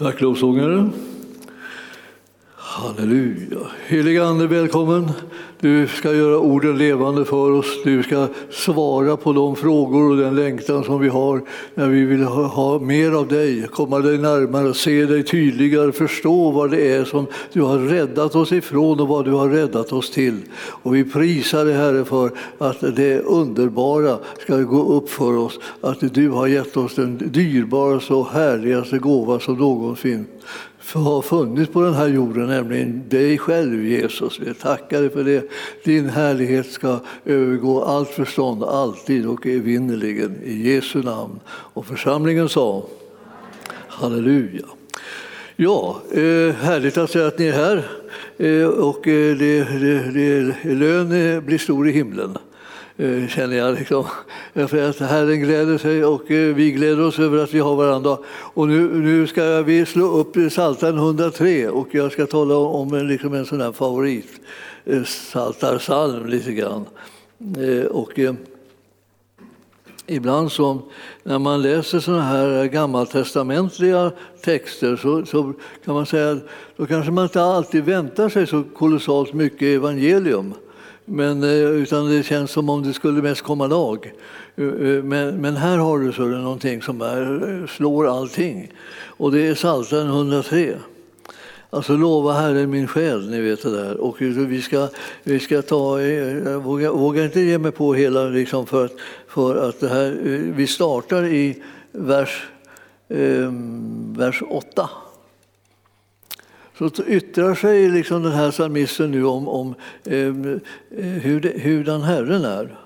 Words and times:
Tack 0.00 0.20
lovsångare. 0.20 0.90
Halleluja. 2.72 3.58
Helige 3.86 4.24
Ande, 4.24 4.46
välkommen. 4.46 5.10
Du 5.60 5.88
ska 5.88 6.14
göra 6.14 6.38
orden 6.38 6.78
levande 6.78 7.24
för 7.24 7.50
oss. 7.50 7.66
Du 7.84 8.02
ska 8.02 8.28
svara 8.50 9.16
på 9.16 9.32
de 9.32 9.56
frågor 9.56 10.10
och 10.10 10.16
den 10.16 10.36
längtan 10.36 10.84
som 10.84 11.00
vi 11.00 11.08
har 11.08 11.42
när 11.74 11.88
vi 11.88 12.04
vill 12.04 12.22
ha, 12.22 12.46
ha 12.46 12.78
mer 12.78 13.12
av 13.12 13.28
dig, 13.28 13.68
komma 13.68 13.98
dig 13.98 14.18
närmare, 14.18 14.74
se 14.74 15.06
dig 15.06 15.22
tydligare, 15.22 15.92
förstå 15.92 16.50
vad 16.50 16.70
det 16.70 16.92
är 16.92 17.04
som 17.04 17.26
du 17.52 17.62
har 17.62 17.78
räddat 17.78 18.34
oss 18.34 18.52
ifrån 18.52 19.00
och 19.00 19.08
vad 19.08 19.24
du 19.24 19.30
har 19.30 19.48
räddat 19.48 19.92
oss 19.92 20.10
till. 20.10 20.40
Och 20.60 20.94
vi 20.94 21.04
prisar 21.04 21.64
dig 21.64 21.74
Herre 21.74 22.04
för 22.04 22.30
att 22.58 22.80
det 22.80 23.20
underbara 23.20 24.18
ska 24.38 24.56
gå 24.56 24.92
upp 24.92 25.10
för 25.10 25.36
oss, 25.36 25.58
att 25.80 26.14
du 26.14 26.28
har 26.28 26.46
gett 26.46 26.76
oss 26.76 26.94
den 26.94 27.30
dyrbaraste 27.32 28.14
och 28.14 28.28
härligaste 28.28 28.98
gåva 28.98 29.40
som 29.40 29.54
någonsin 29.54 30.26
har 30.92 31.22
funnits 31.22 31.72
på 31.72 31.80
den 31.80 31.94
här 31.94 32.08
jorden, 32.08 32.46
nämligen 32.46 33.08
dig 33.08 33.38
själv 33.38 33.86
Jesus. 33.86 34.40
Vi 34.40 34.54
tackar 34.54 35.00
dig 35.00 35.10
för 35.10 35.24
det. 35.24 35.50
Din 35.84 36.08
härlighet 36.08 36.70
ska 36.70 36.98
övergå 37.24 37.84
allt 37.84 38.08
förstånd, 38.08 38.64
alltid 38.64 39.26
och 39.26 39.46
evinnerligen. 39.46 40.42
I 40.44 40.68
Jesu 40.68 41.02
namn. 41.02 41.40
Och 41.48 41.86
församlingen 41.86 42.48
sa 42.48 42.86
Halleluja. 43.88 44.66
Ja, 45.56 46.02
eh, 46.12 46.54
härligt 46.54 46.98
att 46.98 47.10
se 47.10 47.22
att 47.22 47.38
ni 47.38 47.46
är 47.46 47.52
här. 47.52 47.90
Eh, 48.38 48.68
och 48.68 49.08
eh, 49.08 49.36
det, 49.36 49.64
det, 49.64 50.10
det, 50.10 50.74
lön 50.74 51.08
blir 51.46 51.58
stor 51.58 51.88
i 51.88 51.92
himlen. 51.92 52.38
Eh, 53.00 53.28
känner 53.28 53.56
jag. 53.56 53.74
Liksom. 53.74 54.06
Eh, 54.54 54.66
för 54.66 54.88
att 54.88 54.98
Herren 54.98 55.40
gläder 55.40 55.78
sig 55.78 56.04
och 56.04 56.30
eh, 56.30 56.54
vi 56.54 56.70
gläder 56.70 57.06
oss 57.06 57.18
över 57.18 57.38
att 57.38 57.54
vi 57.54 57.58
har 57.58 57.76
varandra. 57.76 58.18
Och 58.28 58.68
nu, 58.68 58.88
nu 58.88 59.26
ska 59.26 59.62
vi 59.62 59.86
slå 59.86 60.06
upp 60.06 60.36
Psaltaren 60.48 60.98
103 60.98 61.68
och 61.68 61.88
jag 61.90 62.12
ska 62.12 62.26
tala 62.26 62.56
om 62.56 62.94
en, 62.94 63.08
liksom 63.08 63.34
en 63.34 63.46
sån 63.46 63.60
här 63.60 63.72
favorit, 63.72 64.40
Psaltarpsalm 65.04 66.26
lite 66.26 66.52
grann. 66.52 66.84
Och, 67.90 68.18
Ibland 70.06 70.52
så, 70.52 70.78
när 71.22 71.38
man 71.38 71.62
läser 71.62 72.00
såna 72.00 72.22
här 72.22 72.64
gammaltestamentliga 72.64 74.12
texter 74.44 74.96
så, 74.96 75.26
så, 75.26 75.52
kan 75.84 75.94
man 75.94 76.06
säga 76.06 76.30
att 76.30 76.48
då 76.76 76.86
kanske 76.86 77.12
man 77.12 77.24
inte 77.24 77.42
alltid 77.42 77.84
väntar 77.84 78.28
sig 78.28 78.46
så 78.46 78.62
kolossalt 78.74 79.32
mycket 79.32 79.62
evangelium. 79.62 80.54
Men, 81.04 81.42
eh, 81.42 81.50
utan 81.50 82.08
det 82.08 82.22
känns 82.22 82.50
som 82.50 82.68
om 82.68 82.82
det 82.82 82.92
skulle 82.92 83.22
mest 83.22 83.42
komma 83.42 83.66
lag. 83.66 84.12
Eh, 84.56 84.64
eh, 84.64 85.02
men, 85.02 85.40
men 85.40 85.56
här 85.56 85.78
har 85.78 85.98
du 85.98 86.12
så 86.12 86.22
någonting 86.22 86.82
som 86.82 87.00
är, 87.00 87.66
slår 87.66 88.18
allting. 88.18 88.72
Och 89.06 89.32
det 89.32 89.46
är 89.46 89.54
Psaltaren 89.54 90.06
103. 90.06 90.74
Alltså 91.72 91.96
lova 91.96 92.32
Herren 92.32 92.70
min 92.70 92.86
själ, 92.86 93.30
ni 93.30 93.40
vet 93.40 93.62
det 93.62 93.70
där. 93.70 93.96
Och 93.96 94.16
vi 94.20 94.62
ska, 94.62 94.88
vi 95.22 95.40
ska 95.40 95.62
ta, 95.62 96.02
jag 96.02 96.60
vågar, 96.60 96.90
vågar 96.90 97.24
inte 97.24 97.40
ge 97.40 97.58
mig 97.58 97.72
på 97.72 97.94
hela 97.94 98.24
liksom 98.24 98.66
för, 98.66 98.84
att, 98.84 98.94
för 99.28 99.68
att 99.68 99.80
det 99.80 99.88
här, 99.88 100.10
vi 100.56 100.66
startar 100.66 101.24
i 101.24 101.62
vers, 101.92 102.46
eh, 103.08 103.52
vers 104.16 104.42
8 104.50 104.90
så 106.88 107.04
yttrar 107.06 107.54
sig 107.54 107.88
liksom 107.88 108.22
den 108.22 108.32
här 108.32 108.50
psalmisten 108.50 109.10
nu 109.10 109.24
om, 109.24 109.48
om 109.48 109.74
eh, 110.04 110.18
eh 110.18 110.32
hur, 110.90 111.40
det, 111.40 111.62
hurdan 111.62 112.02
Herren 112.02 112.44
är. 112.44 112.76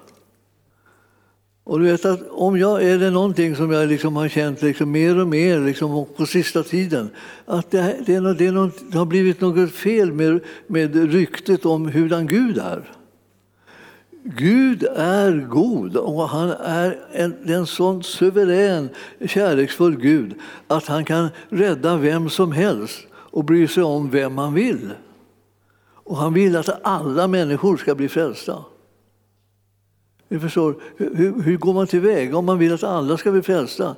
Och 1.65 1.81
du 1.81 1.85
vet 1.85 2.05
att 2.05 2.29
om 2.31 2.59
jag, 2.59 2.85
är 2.85 2.99
det 2.99 3.11
någonting 3.11 3.57
som 3.57 3.71
jag 3.71 3.89
liksom 3.89 4.17
har 4.17 4.29
känt 4.29 4.63
liksom 4.63 4.91
mer 4.91 5.19
och 5.19 5.29
mer 5.29 5.61
liksom 5.61 6.07
på 6.17 6.27
sista 6.27 6.63
tiden, 6.63 7.11
att 7.47 7.71
det, 7.71 7.97
det, 8.07 8.15
är, 8.15 8.35
det, 8.35 8.47
är 8.47 8.53
något, 8.53 8.93
det 8.93 8.99
har 8.99 9.07
blivit 9.07 9.41
något 9.41 9.73
fel 9.73 10.13
med, 10.13 10.41
med 10.67 11.13
ryktet 11.13 11.67
om 11.67 11.89
hurdan 11.89 12.27
Gud 12.27 12.59
är. 12.59 12.91
Gud 14.25 14.85
är 14.97 15.47
god 15.49 15.97
och 15.97 16.29
han 16.29 16.51
är 16.51 16.99
en, 17.13 17.35
en 17.47 17.67
sån 17.67 18.03
suverän, 18.03 18.89
kärleksfull 19.27 19.97
Gud 19.97 20.35
att 20.67 20.87
han 20.87 21.05
kan 21.05 21.29
rädda 21.49 21.97
vem 21.97 22.31
som 22.31 22.53
helst 22.53 23.07
och 23.35 23.45
bryr 23.45 23.67
sig 23.67 23.83
om 23.83 24.11
vem 24.11 24.35
man 24.35 24.55
vill. 24.55 24.91
Och 25.87 26.17
han 26.17 26.35
vill 26.35 26.57
att 26.57 26.81
alla 26.83 27.29
människor 27.29 27.77
ska 27.77 27.95
bli 27.95 28.09
frälsta. 28.09 28.65
Ni 30.35 30.41
förstår, 30.41 30.75
hur, 30.97 31.43
hur 31.43 31.57
går 31.57 31.75
man 31.75 31.87
tillväga 31.87 32.37
om 32.37 32.45
man 32.45 32.59
vill 32.59 32.75
att 32.75 32.85
alla 32.85 33.17
ska 33.17 33.33
bli 33.33 33.43
frälsta? 33.43 33.97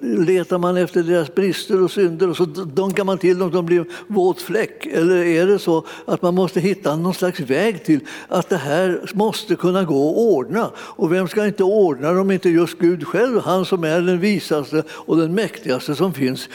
Letar 0.00 0.58
man 0.58 0.76
efter 0.76 1.02
deras 1.02 1.34
brister 1.34 1.82
och 1.82 1.90
synder 1.90 2.30
och 2.30 2.36
så 2.36 2.44
dunkar 2.44 3.04
man 3.04 3.18
till 3.18 3.38
dem 3.38 3.50
så 3.50 3.56
de 3.56 3.66
blir 3.66 3.84
våt 4.06 4.40
fläck? 4.40 4.86
Eller 4.86 5.16
är 5.16 5.46
det 5.46 5.58
så 5.58 5.84
att 6.04 6.22
man 6.22 6.34
måste 6.34 6.60
hitta 6.60 6.96
någon 6.96 7.14
slags 7.14 7.40
väg 7.40 7.84
till 7.84 8.00
att 8.28 8.48
det 8.48 8.56
här 8.56 9.10
måste 9.14 9.56
kunna 9.56 9.84
gå 9.84 10.10
att 10.10 10.16
ordna? 10.16 10.70
Och 10.76 11.12
vem 11.12 11.28
ska 11.28 11.46
inte 11.46 11.64
ordna 11.64 12.12
det 12.12 12.20
om 12.20 12.30
inte 12.30 12.48
just 12.48 12.78
Gud 12.78 13.06
själv, 13.06 13.40
han 13.40 13.64
som 13.64 13.84
är 13.84 14.00
den 14.00 14.20
visaste 14.20 14.82
och 14.90 15.16
den 15.16 15.34
mäktigaste 15.34 15.94
som 15.94 16.14
finns 16.14 16.48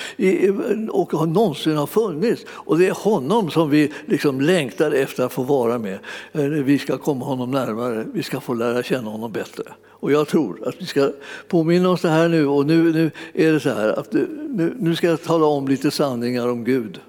och 0.89 1.27
någonsin 1.27 1.77
har 1.77 1.87
funnits. 1.87 2.45
Och 2.49 2.79
det 2.79 2.87
är 2.87 2.93
honom 2.93 3.51
som 3.51 3.69
vi 3.69 3.91
liksom 4.05 4.41
längtar 4.41 4.91
efter 4.91 5.25
att 5.25 5.33
få 5.33 5.43
vara 5.43 5.79
med. 5.79 5.99
Eh, 6.31 6.43
vi 6.43 6.79
ska 6.79 6.97
komma 6.97 7.25
honom 7.25 7.51
närmare, 7.65 8.05
vi 8.13 8.23
ska 8.23 8.39
få 8.39 8.53
lära 8.53 8.83
känna 8.83 9.09
honom 9.09 9.31
bättre. 9.31 9.63
Och 9.87 10.11
jag 10.11 10.27
tror 10.27 10.67
att 10.67 10.75
vi 10.81 10.85
ska 10.85 11.11
påminna 11.47 11.89
oss 11.89 12.01
det 12.01 12.09
här 12.09 12.29
nu. 12.29 12.47
Och 12.47 12.65
nu, 12.65 12.93
nu 12.93 13.11
är 13.33 13.51
det 13.51 13.59
så 13.59 13.69
här 13.69 13.99
att 13.99 14.13
nu, 14.13 14.75
nu 14.79 14.95
ska 14.95 15.07
jag 15.07 15.23
tala 15.23 15.45
om 15.45 15.67
lite 15.67 15.91
sanningar 15.91 16.47
om 16.47 16.63
Gud. 16.63 16.99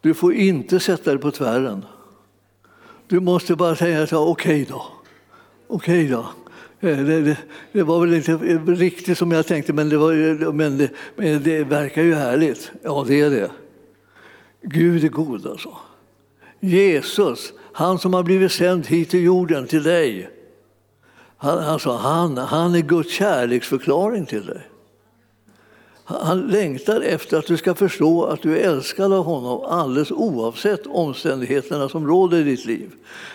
Du 0.00 0.14
får 0.14 0.34
inte 0.34 0.80
sätta 0.80 1.10
dig 1.10 1.20
på 1.20 1.30
tvären. 1.30 1.84
Du 3.06 3.20
måste 3.20 3.56
bara 3.56 3.76
säga 3.76 4.02
okej 4.02 4.20
okay 4.20 4.64
då. 4.64 4.86
Okej 5.66 6.04
okay 6.04 6.08
då. 6.08 6.26
Eh, 6.88 6.98
det, 6.98 7.20
det, 7.20 7.36
det, 7.72 7.82
var 7.82 8.00
väl 8.00 8.14
inte 8.14 8.36
riktigt 8.66 9.18
som 9.18 9.32
jag 9.32 9.46
tänkte, 9.46 9.72
men 9.72 9.88
det, 9.88 9.96
var, 9.96 10.52
men 10.52 10.78
det, 10.78 10.90
men 11.16 11.42
det 11.42 11.64
verkar 11.64 12.02
ju 12.02 12.14
härligt. 12.14 12.70
Ja, 12.82 13.04
det 13.08 13.20
är 13.20 13.30
det. 13.30 13.50
Gud 14.62 15.04
är 15.04 15.08
god 15.08 15.46
alltså. 15.46 15.76
Jesus, 16.60 17.52
han 17.78 17.98
som 17.98 18.14
har 18.14 18.22
blivit 18.22 18.52
sänd 18.52 18.86
hit 18.86 19.10
till 19.10 19.22
jorden, 19.22 19.66
till 19.66 19.82
dig. 19.82 20.30
Han, 21.36 21.58
alltså, 21.58 21.90
han, 21.90 22.38
han 22.38 22.74
är 22.74 22.80
Guds 22.80 23.12
kärleksförklaring 23.12 24.26
till 24.26 24.46
dig. 24.46 24.60
Han 26.04 26.40
längtar 26.40 27.00
efter 27.00 27.38
att 27.38 27.46
du 27.46 27.56
ska 27.56 27.74
förstå 27.74 28.24
att 28.24 28.42
du 28.42 28.58
är 28.58 28.68
älskad 28.68 29.12
av 29.12 29.24
honom 29.24 29.64
alldeles 29.64 30.10
oavsett 30.10 30.86
omständigheterna 30.86 31.88
som 31.88 32.06
råder 32.06 32.38
i 32.38 32.42
ditt 32.42 32.64
liv. 32.64 32.90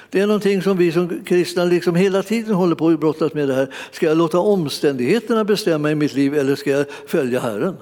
Det 0.10 0.20
är 0.20 0.28
någonting 0.28 0.62
som 0.62 0.78
vi 0.78 0.92
som 0.92 1.24
kristna 1.26 1.66
liksom 1.66 1.96
hela 1.96 2.24
tiden 2.24 2.56
håller 2.56 2.76
på 2.76 2.88
att 2.88 3.00
brottas 3.00 3.34
med. 3.34 3.48
det 3.48 3.54
här. 3.54 3.74
Ska 3.92 4.06
jag 4.06 4.18
låta 4.18 4.40
omständigheterna 4.40 5.44
bestämma 5.44 5.92
i 5.92 5.96
mitt 5.96 6.14
liv 6.14 6.36
eller 6.38 6.56
ska 6.56 6.70
jag 6.70 6.86
följa 7.08 7.40
Herren? 7.40 7.76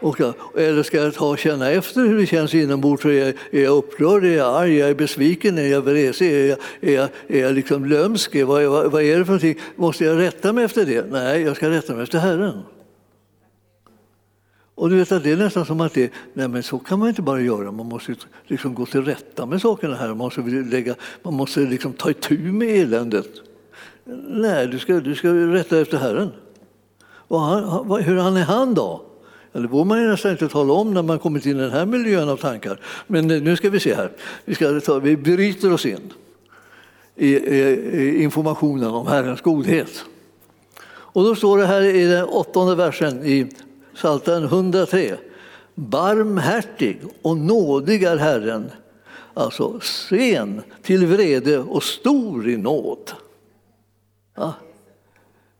Och, 0.00 0.20
eller 0.56 0.82
ska 0.82 0.96
jag 0.96 1.14
ta 1.14 1.28
och 1.28 1.38
känna 1.38 1.70
efter 1.70 2.00
hur 2.00 2.18
det 2.18 2.26
känns 2.26 2.54
inombords? 2.54 3.04
Är 3.04 3.10
jag, 3.10 3.28
är 3.50 3.62
jag 3.62 3.76
upprörd? 3.76 4.24
Är 4.24 4.36
jag 4.36 4.56
arg? 4.56 4.80
Är 4.80 4.86
jag 4.86 4.96
besviken? 4.96 5.58
Är 5.58 5.66
jag 5.66 5.82
vresig? 5.82 6.32
Är 6.32 6.46
jag, 6.46 6.58
är 6.80 6.94
jag, 6.94 7.08
är 7.28 7.42
jag 7.42 7.54
liksom 7.54 7.84
lömsk? 7.84 8.34
Vad, 8.34 8.64
vad, 8.64 8.92
vad 8.92 9.02
är 9.02 9.18
det 9.18 9.24
för 9.24 9.32
någonting? 9.32 9.58
Måste 9.76 10.04
jag 10.04 10.18
rätta 10.18 10.52
mig 10.52 10.64
efter 10.64 10.86
det? 10.86 11.06
Nej, 11.10 11.42
jag 11.42 11.56
ska 11.56 11.70
rätta 11.70 11.94
mig 11.94 12.02
efter 12.02 12.18
Herren. 12.18 12.62
Och 14.74 14.90
du 14.90 14.96
vet 14.96 15.12
att 15.12 15.22
det 15.22 15.32
är 15.32 15.36
nästan 15.36 15.66
som 15.66 15.80
att 15.80 15.94
det, 15.94 16.12
nej 16.32 16.48
men 16.48 16.62
så 16.62 16.78
kan 16.78 16.98
man 16.98 17.08
inte 17.08 17.22
bara 17.22 17.40
göra, 17.40 17.72
man 17.72 17.86
måste 17.86 18.14
liksom 18.46 18.74
gå 18.74 18.86
till 18.86 19.04
rätta 19.04 19.46
med 19.46 19.60
sakerna 19.60 19.94
här, 19.94 20.08
man 20.08 20.18
måste, 20.18 20.40
lägga, 20.40 20.94
man 21.22 21.34
måste 21.34 21.60
liksom 21.60 21.92
ta 21.92 22.10
itu 22.10 22.38
med 22.38 22.68
eländet. 22.68 23.28
Nej, 24.28 24.66
du 24.66 24.78
ska, 24.78 25.00
du 25.00 25.14
ska 25.14 25.28
rätta 25.28 25.80
efter 25.80 25.98
Herren. 25.98 26.30
Och 27.06 27.40
han, 27.40 28.02
hur 28.02 28.16
han 28.16 28.36
är 28.36 28.44
han 28.44 28.74
då? 28.74 29.02
Det 29.62 29.68
borde 29.68 29.88
man 29.88 30.02
ju 30.02 30.08
nästan 30.08 30.30
inte 30.30 30.48
tala 30.48 30.72
om 30.72 30.94
när 30.94 31.02
man 31.02 31.18
kommit 31.18 31.46
in 31.46 31.56
i 31.56 31.60
den 31.60 31.70
här 31.70 31.86
miljön 31.86 32.28
av 32.28 32.36
tankar. 32.36 32.80
Men 33.06 33.30
eh, 33.30 33.42
nu 33.42 33.56
ska 33.56 33.70
vi 33.70 33.80
se 33.80 33.94
här. 33.94 34.10
Vi, 34.44 34.54
ska 34.54 34.80
ta, 34.80 34.98
vi 34.98 35.16
bryter 35.16 35.72
oss 35.72 35.86
in 35.86 36.12
i, 37.16 37.36
i, 37.36 37.60
i 37.92 38.22
informationen 38.22 38.90
om 38.90 39.06
Herrens 39.06 39.40
godhet. 39.40 40.04
Och 40.88 41.24
då 41.24 41.34
står 41.34 41.58
det 41.58 41.66
här 41.66 41.82
i 41.82 42.04
den 42.04 42.24
åttonde 42.24 42.74
versen 42.74 43.26
i 43.26 43.46
Psaltaren 43.94 44.44
103. 44.44 45.16
Barmhärtig 45.74 47.00
och 47.22 47.36
nådig 47.36 48.02
är 48.02 48.16
Herren, 48.16 48.70
alltså 49.34 49.80
sen 49.80 50.62
till 50.82 51.06
vrede 51.06 51.58
och 51.58 51.82
stor 51.82 52.48
i 52.48 52.56
nåd. 52.56 53.12
Ja. 54.34 54.54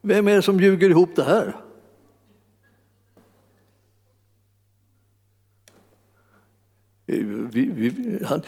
Vem 0.03 0.29
är 0.29 0.37
det 0.37 0.43
som 0.43 0.61
ljuger 0.61 0.91
ihop 0.91 1.11
det 1.15 1.25
här? 1.25 1.57
Vi, 7.09 7.23
vi, 7.53 8.19
han, 8.25 8.43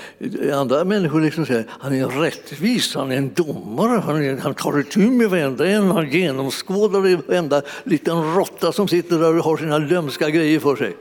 andra 0.52 0.84
människor 0.84 1.20
liksom 1.20 1.46
säger 1.46 1.66
han 1.68 1.94
är 1.94 2.06
rättvis, 2.06 2.94
han 2.94 3.12
är 3.12 3.16
en 3.16 3.34
domare, 3.34 4.00
han, 4.00 4.24
är, 4.24 4.36
han 4.36 4.54
tar 4.54 4.80
itu 4.80 5.10
med 5.10 5.30
varenda 5.30 5.68
en, 5.68 5.90
han 5.90 6.10
genomskådar 6.10 7.00
varenda 7.00 7.62
liten 7.84 8.34
råtta 8.34 8.72
som 8.72 8.88
sitter 8.88 9.18
där 9.18 9.38
och 9.38 9.44
har 9.44 9.56
sina 9.56 9.78
lömska 9.78 10.30
grejer 10.30 10.60
för 10.60 10.76
sig. 10.76 10.96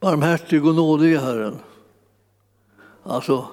Barmhärtig 0.00 0.66
och 0.66 0.74
nådig 0.74 1.16
Herren. 1.16 1.58
Alltså, 3.02 3.46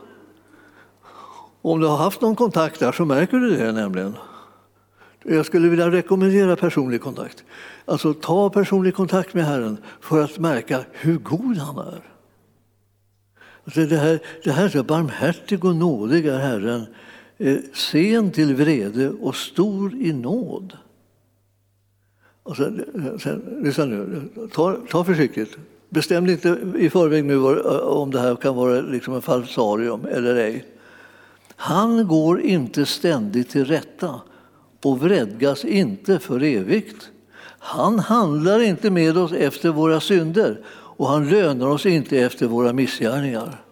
om 1.61 1.79
du 1.79 1.87
har 1.87 1.97
haft 1.97 2.21
någon 2.21 2.35
kontakt 2.35 2.79
där 2.79 2.91
så 2.91 3.05
märker 3.05 3.37
du 3.37 3.55
det 3.55 3.71
nämligen. 3.71 4.15
Jag 5.23 5.45
skulle 5.45 5.69
vilja 5.69 5.91
rekommendera 5.91 6.55
personlig 6.55 7.01
kontakt. 7.01 7.43
Alltså 7.85 8.13
ta 8.13 8.49
personlig 8.49 8.95
kontakt 8.95 9.33
med 9.33 9.45
Herren 9.45 9.77
för 9.99 10.23
att 10.23 10.39
märka 10.39 10.85
hur 10.91 11.17
god 11.17 11.57
han 11.57 11.77
är. 11.77 12.01
Alltså 13.63 13.85
det, 13.85 13.97
här, 13.97 14.19
det 14.43 14.51
här 14.51 14.75
är 14.75 14.83
barmhärtig 14.83 15.65
och 15.65 15.75
nådig 15.75 16.25
är 16.25 16.37
Herren, 16.37 16.85
eh, 17.37 17.57
sen 17.73 18.31
till 18.31 18.55
vrede 18.55 19.09
och 19.09 19.35
stor 19.35 19.95
i 19.95 20.13
nåd. 20.13 20.77
Och 22.43 22.57
sen, 22.57 22.85
sen, 23.23 23.61
lyssna 23.63 23.85
nu, 23.85 24.29
ta, 24.53 24.77
ta 24.89 25.03
försiktigt. 25.03 25.57
Bestäm 25.89 26.29
inte 26.29 26.57
i 26.77 26.89
förväg 26.89 27.25
nu 27.25 27.35
eh, 27.35 27.77
om 27.77 28.11
det 28.11 28.19
här 28.19 28.35
kan 28.35 28.55
vara 28.55 28.81
liksom 28.81 29.13
en 29.13 29.21
falsarium 29.21 30.05
eller 30.05 30.35
ej. 30.35 30.65
Han 31.55 32.07
går 32.07 32.41
inte 32.41 32.85
ständigt 32.85 33.49
till 33.49 33.65
rätta 33.65 34.21
och 34.83 34.99
vredgas 34.99 35.65
inte 35.65 36.19
för 36.19 36.43
evigt. 36.43 37.09
Han 37.59 37.99
handlar 37.99 38.59
inte 38.59 38.89
med 38.89 39.17
oss 39.17 39.31
efter 39.31 39.69
våra 39.69 39.99
synder 39.99 40.59
och 40.69 41.07
han 41.07 41.29
lönar 41.29 41.67
oss 41.67 41.85
inte 41.85 42.17
efter 42.17 42.47
våra 42.47 42.73
missgärningar. 42.73 43.63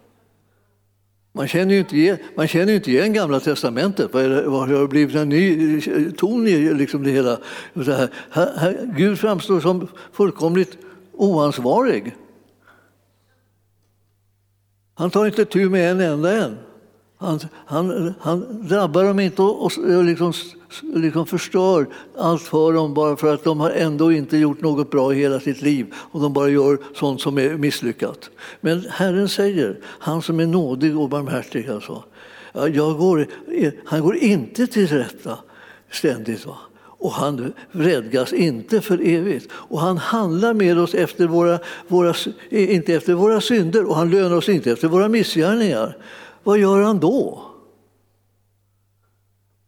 Man 1.38 1.48
känner 1.48 1.74
ju 1.74 1.80
inte 1.80 1.98
igen, 1.98 2.18
man 2.36 2.48
känner 2.48 2.74
inte 2.74 2.92
igen 2.92 3.14
Gamla 3.14 3.40
testamentet. 3.40 4.14
Vad, 4.14 4.24
det, 4.24 4.42
vad 4.42 4.70
har 4.70 4.82
det 4.82 4.88
blivit 4.88 5.16
en 5.16 5.30
ny 5.30 5.78
eh, 5.78 6.12
ton 6.12 6.48
i 6.48 6.74
liksom 6.74 7.04
det 7.04 7.12
hela? 7.12 7.38
Så 7.74 7.92
här, 7.92 8.10
här, 8.32 8.94
Gud 8.98 9.20
framstår 9.20 9.60
som 9.60 9.88
fullkomligt 10.12 10.78
oansvarig. 11.14 12.16
Han 14.94 15.10
tar 15.10 15.26
inte 15.26 15.46
tur 15.46 15.70
med 15.70 15.92
en 15.92 16.02
enda 16.02 16.44
en. 16.44 16.58
Han, 17.20 17.40
han, 17.66 18.14
han 18.20 18.68
drabbar 18.68 19.04
dem 19.04 19.20
inte 19.20 19.42
och 19.42 19.72
liksom, 20.06 20.34
liksom 20.82 21.26
förstör 21.26 21.88
allt 22.18 22.42
för 22.42 22.74
dem 22.74 22.94
bara 22.94 23.16
för 23.16 23.34
att 23.34 23.44
de 23.44 23.60
har 23.60 23.70
ändå 23.70 24.12
inte 24.12 24.38
gjort 24.38 24.62
något 24.62 24.92
bra 24.92 25.14
i 25.14 25.16
hela 25.16 25.40
sitt 25.40 25.62
liv 25.62 25.94
och 25.94 26.22
de 26.22 26.34
bara 26.34 26.50
gör 26.50 26.78
sånt 26.96 27.22
som 27.22 27.38
är 27.38 27.58
misslyckat. 27.58 28.30
Men 28.62 28.86
Herren 28.90 29.30
säger, 29.30 29.80
han 29.84 30.22
som 30.22 30.40
är 30.40 30.48
nådig 30.48 30.98
och 30.98 31.10
barmhärtig, 31.10 31.70
alltså, 31.70 32.04
jag 32.54 32.98
går, 32.98 33.28
han 33.86 34.02
går 34.02 34.16
inte 34.16 34.68
till 34.68 34.88
rätta 34.88 35.38
ständigt. 35.92 36.46
Va? 36.46 36.58
och 37.00 37.12
han 37.12 37.54
vredgas 37.72 38.34
inte 38.34 38.82
för 38.82 39.08
evigt. 39.08 39.52
Och 39.52 39.80
han 39.80 39.98
handlar 39.98 40.54
med 40.54 40.80
oss 40.80 40.94
efter 40.94 41.28
våra, 41.28 41.60
våra, 41.88 42.14
inte 42.50 42.94
efter 42.94 43.14
våra 43.14 43.42
synder 43.42 43.90
och 43.90 43.96
han 43.96 44.10
lönar 44.10 44.36
oss 44.36 44.50
inte 44.50 44.72
efter 44.72 44.88
våra 44.88 45.08
missgärningar 45.10 45.98
vad 46.48 46.60
gör 46.60 46.82
han 46.82 47.00
då? 47.00 47.42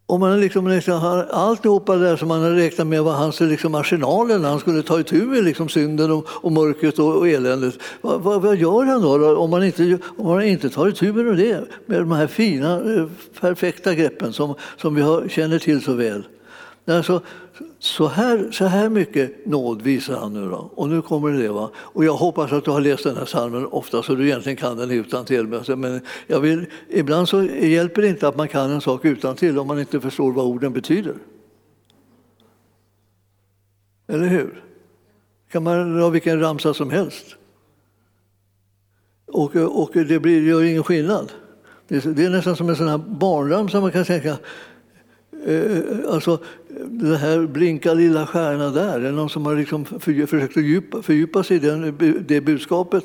Om 0.05 0.19
man 0.19 0.39
liksom, 0.39 0.67
liksom 0.67 0.99
har 0.99 1.23
alltihopa 1.23 1.95
där 1.95 2.15
som 2.15 2.27
man 2.27 2.41
har 2.41 2.51
räknat 2.51 2.87
med 2.87 3.03
var 3.03 3.13
hans 3.13 3.39
liksom 3.39 3.75
arsenaler 3.75 4.39
när 4.39 4.49
han 4.49 4.59
skulle 4.59 4.81
ta 4.81 4.99
itu 4.99 5.25
med 5.25 5.43
liksom 5.43 5.69
synden 5.69 6.11
och, 6.11 6.27
och 6.29 6.51
mörkret 6.51 6.99
och, 6.99 7.17
och 7.17 7.27
eländet. 7.27 7.79
Vad, 8.01 8.21
va, 8.21 8.39
vad, 8.39 8.55
gör 8.57 8.85
han 8.85 9.01
då 9.01 9.37
om 9.37 9.49
man 9.49 9.63
inte, 9.63 9.99
om 10.17 10.25
man 10.25 10.43
inte 10.43 10.69
tar 10.69 10.87
itu 10.87 11.13
med 11.13 11.37
det? 11.37 11.63
Med 11.85 11.99
de 11.99 12.11
här 12.11 12.27
fina, 12.27 12.75
eh, 12.75 13.05
perfekta 13.39 13.93
greppen 13.93 14.33
som, 14.33 14.55
som 14.77 14.95
vi 14.95 15.01
har, 15.01 15.27
känner 15.27 15.59
till 15.59 15.81
så 15.81 15.93
väl. 15.93 16.23
Alltså, 16.87 17.21
så, 17.79 18.07
här, 18.07 18.51
så 18.51 18.65
här 18.65 18.89
mycket 18.89 19.45
nåd 19.45 19.81
visar 19.81 20.17
han 20.17 20.33
nu. 20.33 20.49
Då. 20.49 20.71
Och 20.75 20.89
nu 20.89 21.01
kommer 21.01 21.31
det. 21.31 21.49
Va? 21.49 21.71
Och 21.75 22.05
jag 22.05 22.13
hoppas 22.13 22.51
att 22.51 22.65
du 22.65 22.71
har 22.71 22.81
läst 22.81 23.03
den 23.03 23.17
här 23.17 23.25
salmen 23.25 23.65
ofta 23.65 24.03
så 24.03 24.15
du 24.15 24.25
egentligen 24.25 24.57
kan 24.57 24.77
den 24.77 24.91
utan 24.91 25.25
till. 25.25 25.47
Men 25.75 26.01
jag 26.27 26.39
vill, 26.39 26.65
ibland 26.89 27.29
så 27.29 27.43
hjälper 27.43 28.01
det 28.01 28.07
inte 28.07 28.27
att 28.27 28.37
man 28.37 28.47
kan 28.47 28.71
en 28.71 28.81
sak 28.81 29.05
utan 29.05 29.35
till 29.35 29.59
om 29.59 29.67
man 29.67 29.79
inte 29.79 30.01
förstår 30.01 30.31
vad 30.31 30.45
orden 30.45 30.73
betyder. 30.73 31.15
Eller 34.07 34.27
hur? 34.27 34.63
kan 35.51 35.63
man 35.63 36.01
ha 36.01 36.09
vilken 36.09 36.39
ramsa 36.39 36.73
som 36.73 36.89
helst. 36.89 37.35
Och, 39.27 39.55
och 39.55 39.91
det 39.93 40.19
blir, 40.19 40.47
gör 40.47 40.63
ingen 40.63 40.83
skillnad. 40.83 41.31
Det 41.87 42.05
är, 42.05 42.09
det 42.09 42.25
är 42.25 42.29
nästan 42.29 42.55
som 42.55 42.69
en 42.69 42.75
sån 42.75 42.87
här 42.87 42.97
barnramsa 42.97 43.81
man 43.81 43.91
kan 43.91 44.05
tänka 44.05 44.37
Eh, 45.45 46.13
alltså, 46.13 46.39
den 46.85 47.15
här 47.15 47.47
blinka 47.47 47.93
lilla 47.93 48.27
stjärna 48.27 48.69
där, 48.69 48.95
är 48.95 48.99
det 48.99 49.11
någon 49.11 49.29
som 49.29 49.45
har 49.45 49.55
liksom 49.55 49.85
försökt 49.85 50.53
fördjupa, 50.53 51.01
fördjupa 51.01 51.43
sig 51.43 51.57
i 51.57 51.59
den, 51.59 51.83
eh, 51.83 52.13
det 52.27 52.41
budskapet 52.41 53.03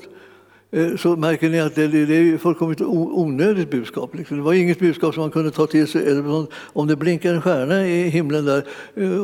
eh, 0.71 0.97
så 0.97 1.17
märker 1.17 1.49
ni 1.49 1.61
att 1.61 1.75
det, 1.75 1.87
det 1.87 2.15
är 2.15 2.39
fullkomligt 2.39 2.81
onödigt 2.81 3.71
budskap. 3.71 4.15
Liksom. 4.15 4.37
Det 4.37 4.43
var 4.43 4.53
inget 4.53 4.79
budskap 4.79 5.15
som 5.15 5.21
man 5.21 5.31
kunde 5.31 5.51
ta 5.51 5.67
till 5.67 5.87
sig. 5.87 6.23
Om 6.59 6.87
det 6.87 6.97
blinkar 6.97 7.35
en 7.35 7.43
stjärna 7.43 7.87
i 7.87 8.09
himlen 8.09 8.45
där 8.45 8.65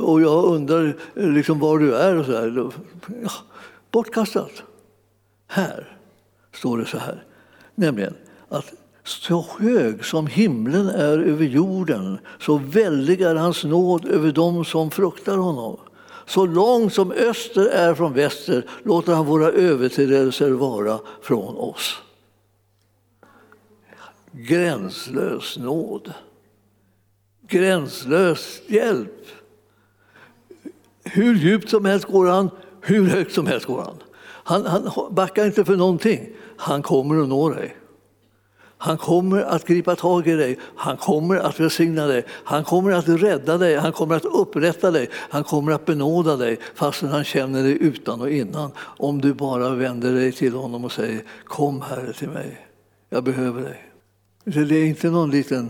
och 0.03 0.23
jag 0.23 0.45
undrar 0.45 0.97
liksom 1.15 1.59
var 1.59 1.79
du 1.79 1.95
är, 1.95 2.17
och 2.17 2.25
så 2.25 2.33
där, 2.33 2.71
ja, 3.23 3.31
bortkastat. 3.91 4.63
Här 5.47 5.99
står 6.53 6.79
det 6.79 6.87
så 6.87 6.99
här, 6.99 7.25
nämligen 7.75 8.15
att 8.49 8.73
så 9.05 9.47
hög 9.59 10.05
som 10.05 10.27
himlen 10.27 10.89
är 10.89 11.19
över 11.19 11.45
jorden, 11.45 12.19
så 12.41 12.57
väldig 12.57 13.21
är 13.21 13.35
hans 13.35 13.65
nåd 13.65 14.07
över 14.07 14.33
dem 14.33 14.65
som 14.65 14.91
fruktar 14.91 15.37
honom. 15.37 15.77
Så 16.27 16.47
långt 16.47 16.95
som 16.95 17.13
öster 17.13 17.67
är 17.67 17.95
från 17.95 18.13
väster 18.13 18.67
låter 18.83 19.13
han 19.13 19.27
våra 19.27 19.47
överträdelser 19.47 20.51
vara 20.51 21.01
från 21.23 21.57
oss. 21.57 22.03
Gränslös 24.33 25.59
nåd. 25.59 26.13
Gränslös 27.49 28.61
hjälp. 28.67 29.27
Hur 31.05 31.35
djupt 31.35 31.71
som 31.71 31.85
helst 31.85 32.07
går 32.07 32.27
han, 32.27 32.51
hur 32.81 33.07
högt 33.07 33.35
som 33.35 33.47
helst 33.47 33.67
går 33.67 33.83
han. 33.83 33.97
Han, 34.23 34.67
han 34.67 35.15
backar 35.15 35.47
inte 35.47 35.65
för 35.65 35.77
någonting. 35.77 36.29
Han 36.57 36.83
kommer 36.83 37.23
att 37.23 37.29
nå 37.29 37.51
dig. 37.51 37.77
Han 38.83 38.99
kommer 38.99 39.43
att 39.43 39.67
gripa 39.67 39.97
tag 39.97 40.27
i 40.27 40.37
dig, 40.37 40.59
han 40.77 40.97
kommer 40.97 41.37
att 41.37 41.61
välsigna 41.61 42.07
dig, 42.07 42.25
han 42.29 42.65
kommer 42.65 42.93
att 42.93 43.09
rädda 43.09 43.59
dig, 43.59 43.77
han 43.77 43.93
kommer 43.93 44.17
att 44.17 44.25
upprätta 44.25 44.91
dig, 44.91 45.11
han 45.13 45.45
kommer 45.45 45.73
att 45.73 45.87
benåda 45.87 46.37
dig 46.37 46.59
fastän 46.75 47.09
han 47.09 47.25
känner 47.25 47.63
dig 47.63 47.79
utan 47.81 48.21
och 48.21 48.31
innan. 48.31 48.71
Om 48.79 49.21
du 49.21 49.35
bara 49.35 49.71
vänder 49.71 50.13
dig 50.13 50.33
till 50.33 50.55
honom 50.55 50.85
och 50.85 50.93
säger 50.93 51.23
Kom 51.45 51.81
Herre 51.81 52.13
till 52.13 52.29
mig, 52.29 52.67
jag 53.09 53.25
behöver 53.25 53.63
dig. 53.63 53.85
Det 54.45 54.77
är 54.77 54.85
inte 54.85 55.11
någon 55.11 55.31
liten 55.31 55.69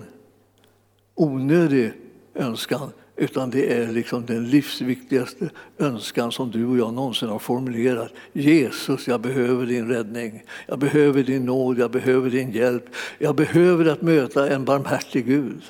onödig 1.15 1.93
önskan 2.35 2.91
utan 3.21 3.51
det 3.51 3.73
är 3.73 3.93
liksom 3.93 4.27
den 4.27 4.51
livsviktigaste 4.51 5.51
önskan 5.79 6.33
som 6.33 6.51
du 6.51 6.67
och 6.67 6.79
jag 6.79 6.95
någonsin 6.95 7.29
har 7.29 7.39
formulerat. 7.39 8.13
Jesus, 8.33 9.09
jag 9.09 9.21
behöver 9.21 9.67
din 9.67 9.89
räddning. 9.89 10.43
Jag 10.67 10.79
behöver 10.79 11.23
din 11.23 11.45
nåd, 11.45 11.79
jag 11.79 11.91
behöver 11.91 12.31
din 12.31 12.51
hjälp. 12.51 12.85
Jag 13.19 13.35
behöver 13.35 13.85
att 13.85 14.03
möta 14.03 14.51
en 14.51 14.65
barmhärtig 14.65 15.27
Gud. 15.27 15.63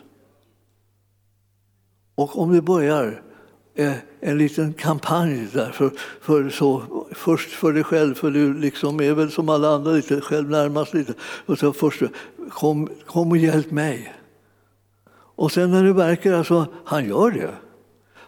Och 2.14 2.38
om 2.38 2.52
det 2.52 2.62
börjar 2.62 3.22
eh, 3.74 3.94
en 4.20 4.38
liten 4.38 4.72
kampanj 4.72 5.48
där, 5.52 5.70
för, 5.70 5.90
för 6.20 6.50
så, 6.50 6.82
först 7.12 7.50
för 7.50 7.72
dig 7.72 7.84
själv, 7.84 8.14
för 8.14 8.30
du 8.30 8.54
liksom 8.54 9.00
är 9.00 9.14
väl 9.14 9.30
som 9.30 9.48
alla 9.48 9.68
andra 9.68 9.92
lite 9.92 10.20
själv 10.20 10.50
närmast 10.50 10.94
lite. 10.94 11.14
Och 11.46 11.58
så 11.58 11.72
först, 11.72 12.02
kom, 12.50 12.88
kom 13.06 13.30
och 13.30 13.36
hjälp 13.36 13.70
mig. 13.70 14.19
Och 15.40 15.52
sen 15.52 15.70
när 15.70 15.84
du 15.84 15.94
märker 15.94 16.32
att 16.32 16.38
alltså, 16.38 16.66
han 16.84 17.08
gör 17.08 17.30
det. 17.30 17.50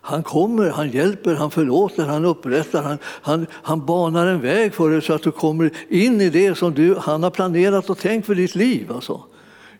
Han 0.01 0.23
kommer, 0.23 0.71
han 0.71 0.91
hjälper, 0.91 1.35
han 1.35 1.51
förlåter, 1.51 2.05
han 2.05 2.25
upprättar, 2.25 2.83
han, 2.83 2.99
han, 3.05 3.47
han 3.53 3.87
banar 3.87 4.27
en 4.27 4.41
väg 4.41 4.75
för 4.75 4.91
dig 4.91 5.03
så 5.03 5.13
att 5.13 5.23
du 5.23 5.31
kommer 5.31 5.71
in 5.89 6.21
i 6.21 6.31
det 6.31 6.59
som 6.59 6.75
du, 6.75 6.97
han 6.99 7.23
har 7.23 7.31
planerat 7.31 7.91
och 7.91 7.99
tänkt 7.99 8.27
för 8.27 8.35
ditt 8.35 8.55
liv. 8.55 8.93
Alltså 8.93 9.25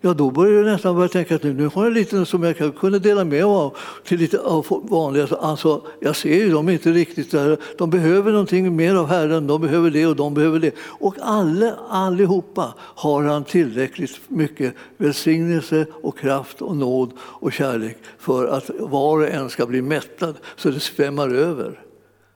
ja 0.05 0.13
då 0.13 0.31
börjar 0.31 0.53
jag 0.53 0.65
nästan 0.65 0.95
börja 0.95 1.09
tänka 1.09 1.35
att 1.35 1.43
nu 1.43 1.69
har 1.73 1.83
jag 1.83 1.93
lite 1.93 2.25
som 2.25 2.43
jag 2.43 2.75
kunde 2.79 2.99
dela 2.99 3.23
med 3.23 3.33
mig 3.33 3.41
av 3.43 3.77
till 4.03 4.19
lite 4.19 4.39
av 4.39 4.65
vanliga. 4.89 5.27
Alltså, 5.39 5.81
jag 5.99 6.15
ser 6.15 6.35
ju 6.35 6.51
dem 6.51 6.69
inte 6.69 6.91
riktigt 6.91 7.31
där. 7.31 7.57
De 7.77 7.89
behöver 7.89 8.31
någonting 8.31 8.75
mer 8.75 8.95
av 8.95 9.07
Herren, 9.07 9.47
de 9.47 9.61
behöver 9.61 9.91
det 9.91 10.07
och 10.07 10.15
de 10.15 10.33
behöver 10.33 10.59
det. 10.59 10.75
Och 10.79 11.15
alla, 11.21 11.75
allihopa 11.89 12.73
har 12.77 13.23
han 13.23 13.43
tillräckligt 13.43 14.19
mycket 14.27 14.75
välsignelse 14.97 15.85
och 16.01 16.17
kraft 16.17 16.61
och 16.61 16.77
nåd 16.77 17.11
och 17.19 17.53
kärlek 17.53 17.97
för 18.17 18.47
att 18.47 18.69
var 18.79 19.17
och 19.17 19.27
en 19.27 19.49
ska 19.49 19.65
bli 19.65 19.81
mättad 19.81 20.35
så 20.55 20.69
det 20.69 20.79
svämmar 20.79 21.29
över. 21.29 21.79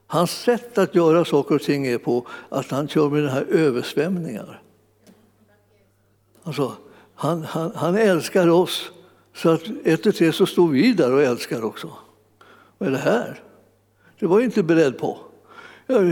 Hans 0.07 0.31
sätt 0.31 0.77
att 0.77 0.95
göra 0.95 1.25
saker 1.25 1.55
och 1.55 1.62
ting 1.62 1.88
är 1.88 1.97
på 1.97 2.27
att 2.50 2.71
han 2.71 2.88
kör 2.88 3.09
med 3.09 3.24
den 3.24 3.31
här 3.31 3.45
översvämningar. 3.50 4.62
Alltså, 6.43 6.71
han, 7.17 7.43
han, 7.43 7.71
han 7.75 7.95
älskar 7.95 8.47
oss 8.47 8.91
så 9.36 9.50
att 9.50 9.63
ett 9.83 10.05
och 10.05 10.15
tre 10.15 10.33
så 10.33 10.45
står 10.45 10.67
vi 10.67 10.93
där 10.93 11.13
och 11.13 11.21
älskar 11.21 11.63
också. 11.63 11.91
Vad 12.77 12.89
är 12.89 12.93
det 12.93 12.97
här? 12.97 13.43
Det 14.19 14.25
var 14.25 14.39
jag 14.39 14.45
inte 14.45 14.63
beredd 14.63 14.97
på. 14.97 15.17
Jag, 15.88 16.03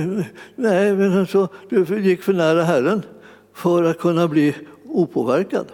nej, 0.56 0.94
men 0.96 1.20
alltså, 1.20 1.48
du 1.70 2.02
gick 2.02 2.24
för 2.24 2.34
nära 2.34 2.64
Herren 2.64 3.02
för 3.54 3.84
att 3.84 4.00
kunna 4.00 4.28
bli 4.28 4.56
opåverkad. 4.86 5.68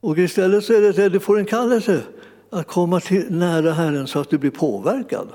Och 0.00 0.18
istället 0.18 0.64
så 0.64 0.72
är 0.72 0.92
det 0.92 1.06
att 1.06 1.12
du 1.12 1.20
får 1.20 1.38
en 1.38 1.46
kallelse 1.46 2.02
att 2.50 2.66
komma 2.66 3.00
till 3.00 3.26
nära 3.30 3.72
Herren 3.72 4.06
så 4.06 4.18
att 4.18 4.30
du 4.30 4.38
blir 4.38 4.50
påverkad 4.50 5.28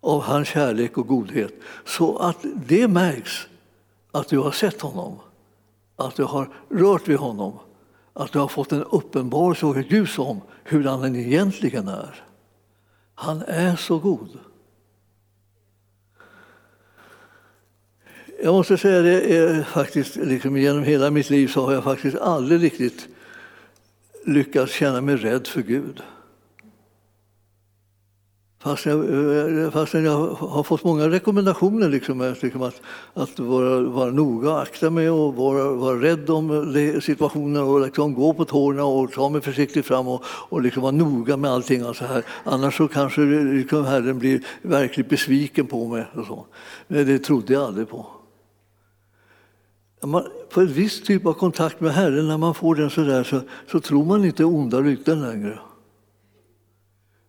av 0.00 0.22
hans 0.22 0.48
kärlek 0.48 0.98
och 0.98 1.06
godhet. 1.06 1.52
Så 1.84 2.18
att 2.18 2.44
det 2.66 2.88
märks 2.88 3.46
att 4.12 4.28
du 4.28 4.38
har 4.38 4.50
sett 4.50 4.80
honom, 4.80 5.18
att 5.98 6.16
du 6.16 6.24
har 6.24 6.48
rört 6.70 7.08
vid 7.08 7.16
honom, 7.16 7.58
att 8.12 8.32
du 8.32 8.38
har 8.38 8.48
fått 8.48 8.72
en 8.72 8.82
uppenbarelse 8.82 9.66
och 9.66 9.76
ett 9.76 9.92
ljus 9.92 10.18
om 10.18 10.40
hur 10.64 10.84
han 10.84 11.16
egentligen 11.16 11.88
är. 11.88 12.24
Han 13.14 13.42
är 13.42 13.76
så 13.76 13.98
god. 13.98 14.38
Jag 18.42 18.52
måste 18.52 18.78
säga 18.78 19.02
det, 19.02 19.36
är 19.36 19.62
faktiskt, 19.62 20.16
liksom 20.16 20.56
genom 20.56 20.82
hela 20.82 21.10
mitt 21.10 21.30
liv 21.30 21.48
så 21.48 21.66
har 21.66 21.72
jag 21.72 21.84
faktiskt 21.84 22.16
aldrig 22.16 22.62
riktigt 22.62 23.08
lyckats 24.24 24.72
känna 24.72 25.00
mig 25.00 25.16
rädd 25.16 25.46
för 25.46 25.62
Gud. 25.62 26.02
Fast 28.60 28.86
jag, 28.86 28.98
eh, 28.98 29.70
fastän 29.70 30.04
jag 30.04 30.26
har 30.34 30.62
fått 30.62 30.84
många 30.84 31.08
rekommendationer 31.08 31.88
liksom, 31.88 32.20
eh, 32.20 32.34
liksom 32.42 32.62
att, 32.62 32.80
att 33.14 33.38
vara, 33.38 33.80
vara 33.80 34.10
noga, 34.10 34.56
akta 34.56 34.90
mig 34.90 35.10
och 35.10 35.34
vara, 35.34 35.72
vara 35.72 36.00
rädd 36.00 36.30
om 36.30 36.74
eh, 36.76 37.00
situationen 37.00 37.62
och 37.62 37.80
liksom 37.80 38.14
gå 38.14 38.34
på 38.34 38.44
tårna 38.44 38.84
och 38.84 39.12
ta 39.12 39.28
mig 39.28 39.40
försiktigt 39.40 39.86
fram 39.86 40.08
och, 40.08 40.24
och 40.26 40.62
liksom 40.62 40.82
vara 40.82 40.92
noga 40.92 41.36
med 41.36 41.50
allting. 41.50 41.82
Alltså 41.82 42.04
här. 42.04 42.24
Annars 42.44 42.76
så 42.76 42.88
kanske 42.88 43.20
liksom 43.20 43.84
Herren 43.84 44.18
blir 44.18 44.44
verkligt 44.62 45.08
besviken 45.08 45.66
på 45.66 45.88
mig. 45.88 46.06
Och 46.14 46.26
så. 46.26 46.46
Men 46.88 47.06
det 47.06 47.18
trodde 47.18 47.52
jag 47.52 47.62
aldrig 47.62 47.88
på. 47.88 48.06
Man, 50.04 50.24
på 50.50 50.60
en 50.60 50.72
viss 50.72 51.02
typ 51.02 51.26
av 51.26 51.32
kontakt 51.32 51.80
med 51.80 51.92
Herren, 51.92 52.28
när 52.28 52.38
man 52.38 52.54
får 52.54 52.74
den 52.74 52.90
så 52.90 53.00
där, 53.00 53.24
så, 53.24 53.40
så 53.70 53.80
tror 53.80 54.04
man 54.04 54.24
inte 54.24 54.44
onda 54.44 54.80
rykten 54.80 55.20
längre. 55.20 55.58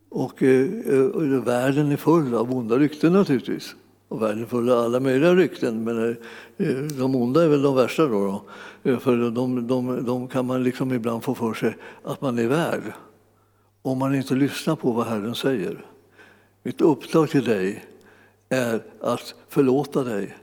Och, 0.09 0.43
eh, 0.43 0.69
eh 0.87 1.05
och 1.05 1.47
världen 1.47 1.91
är 1.91 1.97
full 1.97 2.35
av 2.35 2.53
onda 2.53 2.77
rykten 2.77 3.13
naturligtvis. 3.13 3.75
Och 4.07 4.21
världen 4.21 4.43
är 4.43 4.47
full 4.47 4.69
av 4.69 4.79
alla 4.79 4.99
möjliga 4.99 5.35
rykten, 5.35 5.83
men 5.83 6.09
eh, 6.09 6.67
eh 6.67 6.75
de 6.75 7.15
onda 7.15 7.43
är 7.43 7.47
väl 7.47 7.61
de 7.61 7.75
värsta. 7.75 8.07
Då, 8.07 8.25
då. 8.25 8.43
Eh, 8.91 8.99
för 8.99 9.31
de, 9.31 9.67
de, 9.67 10.05
de, 10.05 10.27
kan 10.27 10.45
man 10.45 10.63
liksom 10.63 10.93
ibland 10.93 11.23
få 11.23 11.35
för 11.35 11.53
sig 11.53 11.77
att 12.03 12.21
man 12.21 12.39
är 12.39 12.47
värd 12.47 12.93
om 13.81 13.97
man 13.97 14.15
inte 14.15 14.35
lyssnar 14.35 14.75
på 14.75 14.91
vad 14.91 15.07
Herren 15.07 15.35
säger. 15.35 15.85
Mitt 16.63 16.81
uppdrag 16.81 17.29
till 17.29 17.43
dig 17.43 17.85
är 18.49 18.83
att 19.01 19.35
förlåta 19.47 20.03
dig 20.03 20.37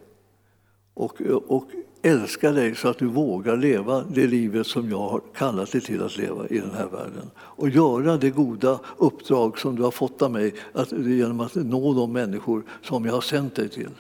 och, 0.94 1.20
och 1.46 1.68
älska 2.06 2.52
dig 2.52 2.75
så 2.75 2.88
att 2.88 2.98
du 2.98 3.06
vågar 3.06 3.56
leva 3.56 4.04
det 4.08 4.26
livet 4.26 4.66
som 4.66 4.90
jag 4.90 5.08
har 5.08 5.20
kallat 5.34 5.72
dig 5.72 5.80
till 5.80 6.02
att 6.02 6.16
leva 6.16 6.48
i 6.48 6.58
den 6.58 6.70
här 6.70 6.86
världen. 6.86 7.30
Och 7.36 7.68
göra 7.68 8.16
det 8.16 8.30
goda 8.30 8.80
uppdrag 8.96 9.58
som 9.58 9.76
du 9.76 9.82
har 9.82 9.90
fått 9.90 10.22
av 10.22 10.30
mig 10.30 10.54
att, 10.72 10.92
genom 10.92 11.40
att 11.40 11.54
nå 11.54 11.94
de 11.94 12.12
människor 12.12 12.62
som 12.82 13.04
jag 13.04 13.12
har 13.12 13.20
sänt 13.20 13.54
dig 13.54 13.68
till. 13.68 13.90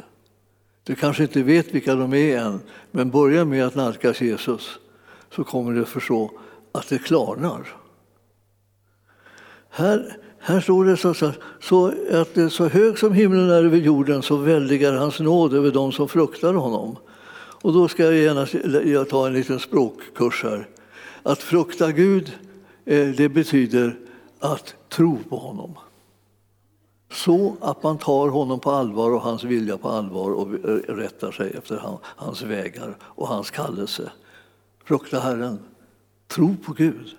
Du 0.82 0.94
kanske 0.94 1.22
inte 1.22 1.42
vet 1.42 1.74
vilka 1.74 1.94
de 1.94 2.14
är 2.14 2.38
än, 2.38 2.60
men 2.90 3.10
börja 3.10 3.44
med 3.44 3.66
att 3.66 3.74
nalkas 3.74 4.20
Jesus 4.20 4.78
så 5.30 5.44
kommer 5.44 5.72
du 5.72 5.84
förstå 5.84 6.30
att 6.72 6.88
det 6.88 6.98
klarnar. 6.98 7.76
Här, 9.70 10.16
här 10.38 10.60
står 10.60 10.84
det 10.84 10.96
så, 10.96 11.14
så, 11.14 11.32
så 11.60 11.92
att 12.12 12.52
så 12.52 12.68
hög 12.68 12.98
som 12.98 13.12
himlen 13.12 13.50
är 13.50 13.64
över 13.64 13.78
jorden 13.78 14.22
så 14.22 14.36
väldig 14.36 14.82
är 14.82 14.92
hans 14.92 15.20
nåd 15.20 15.54
över 15.54 15.70
dem 15.70 15.92
som 15.92 16.08
fruktar 16.08 16.54
honom. 16.54 16.96
Och 17.62 17.72
då 17.72 17.88
ska 17.88 18.04
jag 18.04 18.14
gärna 18.14 19.04
ta 19.04 19.26
en 19.26 19.32
liten 19.32 19.60
språkkurs 19.60 20.42
här. 20.42 20.68
Att 21.22 21.42
frukta 21.42 21.92
Gud, 21.92 22.32
eh, 22.84 23.08
det 23.08 23.28
betyder 23.28 23.96
att 24.38 24.74
tro 24.88 25.18
på 25.28 25.36
honom. 25.36 25.74
Så 27.12 27.56
att 27.60 27.82
man 27.82 27.98
tar 27.98 28.28
honom 28.28 28.60
på 28.60 28.70
allvar 28.70 29.10
och 29.10 29.20
hans 29.20 29.44
vilja 29.44 29.78
på 29.78 29.88
allvar 29.88 30.30
och 30.30 30.48
eh, 30.48 30.94
rättar 30.94 31.32
sig 31.32 31.50
efter 31.58 31.98
hans 32.02 32.42
vägar 32.42 32.96
och 33.02 33.28
hans 33.28 33.50
kallelse. 33.50 34.10
Frukta 34.84 35.20
Herren. 35.20 35.58
Tro 36.28 36.56
på 36.64 36.72
Gud. 36.72 37.16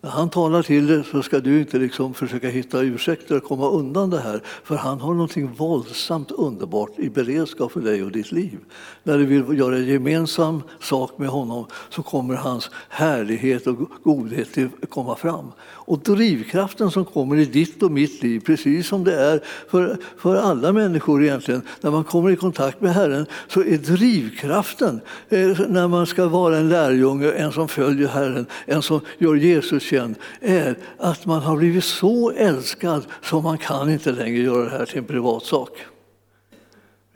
När 0.00 0.10
han 0.10 0.30
talar 0.30 0.62
till 0.62 0.86
dig 0.86 1.04
så 1.04 1.22
ska 1.22 1.40
du 1.40 1.60
inte 1.60 1.78
liksom 1.78 2.14
försöka 2.14 2.48
hitta 2.48 2.80
ursäkter 2.80 3.36
och 3.36 3.42
komma 3.42 3.68
undan 3.70 4.10
det 4.10 4.20
här. 4.20 4.42
För 4.64 4.76
han 4.76 5.00
har 5.00 5.14
någonting 5.14 5.52
våldsamt 5.54 6.30
underbart 6.30 6.98
i 6.98 7.10
beredskap 7.10 7.72
för 7.72 7.80
dig 7.80 8.02
och 8.02 8.12
ditt 8.12 8.32
liv. 8.32 8.58
När 9.02 9.18
du 9.18 9.26
vill 9.26 9.58
göra 9.58 9.78
gemensam 9.78 10.62
sak 10.80 11.18
med 11.18 11.28
honom 11.28 11.66
så 11.90 12.02
kommer 12.02 12.34
hans 12.34 12.70
härlighet 12.88 13.66
och 13.66 13.76
godhet 14.04 14.48
komma 14.88 15.16
fram. 15.16 15.52
Och 15.88 15.98
drivkraften 15.98 16.90
som 16.90 17.04
kommer 17.04 17.36
i 17.36 17.44
ditt 17.44 17.82
och 17.82 17.90
mitt 17.90 18.22
liv, 18.22 18.40
precis 18.40 18.88
som 18.88 19.04
det 19.04 19.14
är 19.14 19.40
för, 19.68 19.96
för 20.16 20.36
alla 20.36 20.72
människor 20.72 21.24
egentligen, 21.24 21.62
när 21.80 21.90
man 21.90 22.04
kommer 22.04 22.30
i 22.30 22.36
kontakt 22.36 22.80
med 22.80 22.94
Herren 22.94 23.26
så 23.48 23.60
är 23.60 23.78
drivkraften 23.78 25.00
eh, 25.28 25.60
när 25.68 25.88
man 25.88 26.06
ska 26.06 26.28
vara 26.28 26.56
en 26.56 26.68
lärjunge, 26.68 27.32
en 27.32 27.52
som 27.52 27.68
följer 27.68 28.08
Herren, 28.08 28.46
en 28.66 28.82
som 28.82 29.00
gör 29.18 29.34
Jesus 29.34 29.82
känd, 29.82 30.14
är 30.40 30.78
att 30.98 31.26
man 31.26 31.42
har 31.42 31.56
blivit 31.56 31.84
så 31.84 32.30
älskad 32.30 33.06
så 33.22 33.40
man 33.40 33.58
kan 33.58 33.90
inte 33.90 34.12
längre 34.12 34.42
göra 34.42 34.64
det 34.64 34.78
här 34.78 34.86
till 34.86 34.98
en 34.98 35.04
privatsak. 35.04 35.70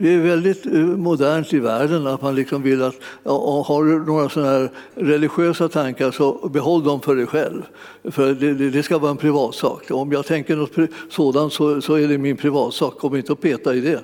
Det 0.03 0.13
är 0.13 0.17
väldigt 0.17 0.65
eh, 0.65 0.73
modernt 0.81 1.53
i 1.53 1.59
världen 1.59 2.07
att 2.07 2.21
man 2.21 2.35
liksom 2.35 2.63
vill 2.63 2.83
att 2.83 2.95
har 3.65 3.83
du 3.83 4.05
några 4.05 4.29
sådana 4.29 4.51
här 4.51 4.69
religiösa 4.95 5.69
tankar 5.69 6.11
så 6.11 6.49
behåll 6.49 6.83
dem 6.83 7.01
för 7.01 7.15
dig 7.15 7.25
själv. 7.25 7.61
För 8.11 8.33
det, 8.33 8.53
det 8.53 8.83
ska 8.83 8.97
vara 8.97 9.11
en 9.11 9.17
privatsak. 9.17 9.91
Om 9.91 10.11
jag 10.11 10.25
tänker 10.25 10.55
något 10.55 10.89
sådant 11.09 11.53
så, 11.53 11.81
så 11.81 11.95
är 11.95 12.07
det 12.07 12.17
min 12.17 12.37
privatsak. 12.37 12.97
Kom 12.97 13.15
inte 13.15 13.31
och 13.31 13.41
peta 13.41 13.75
i 13.75 13.81
det. 13.81 13.99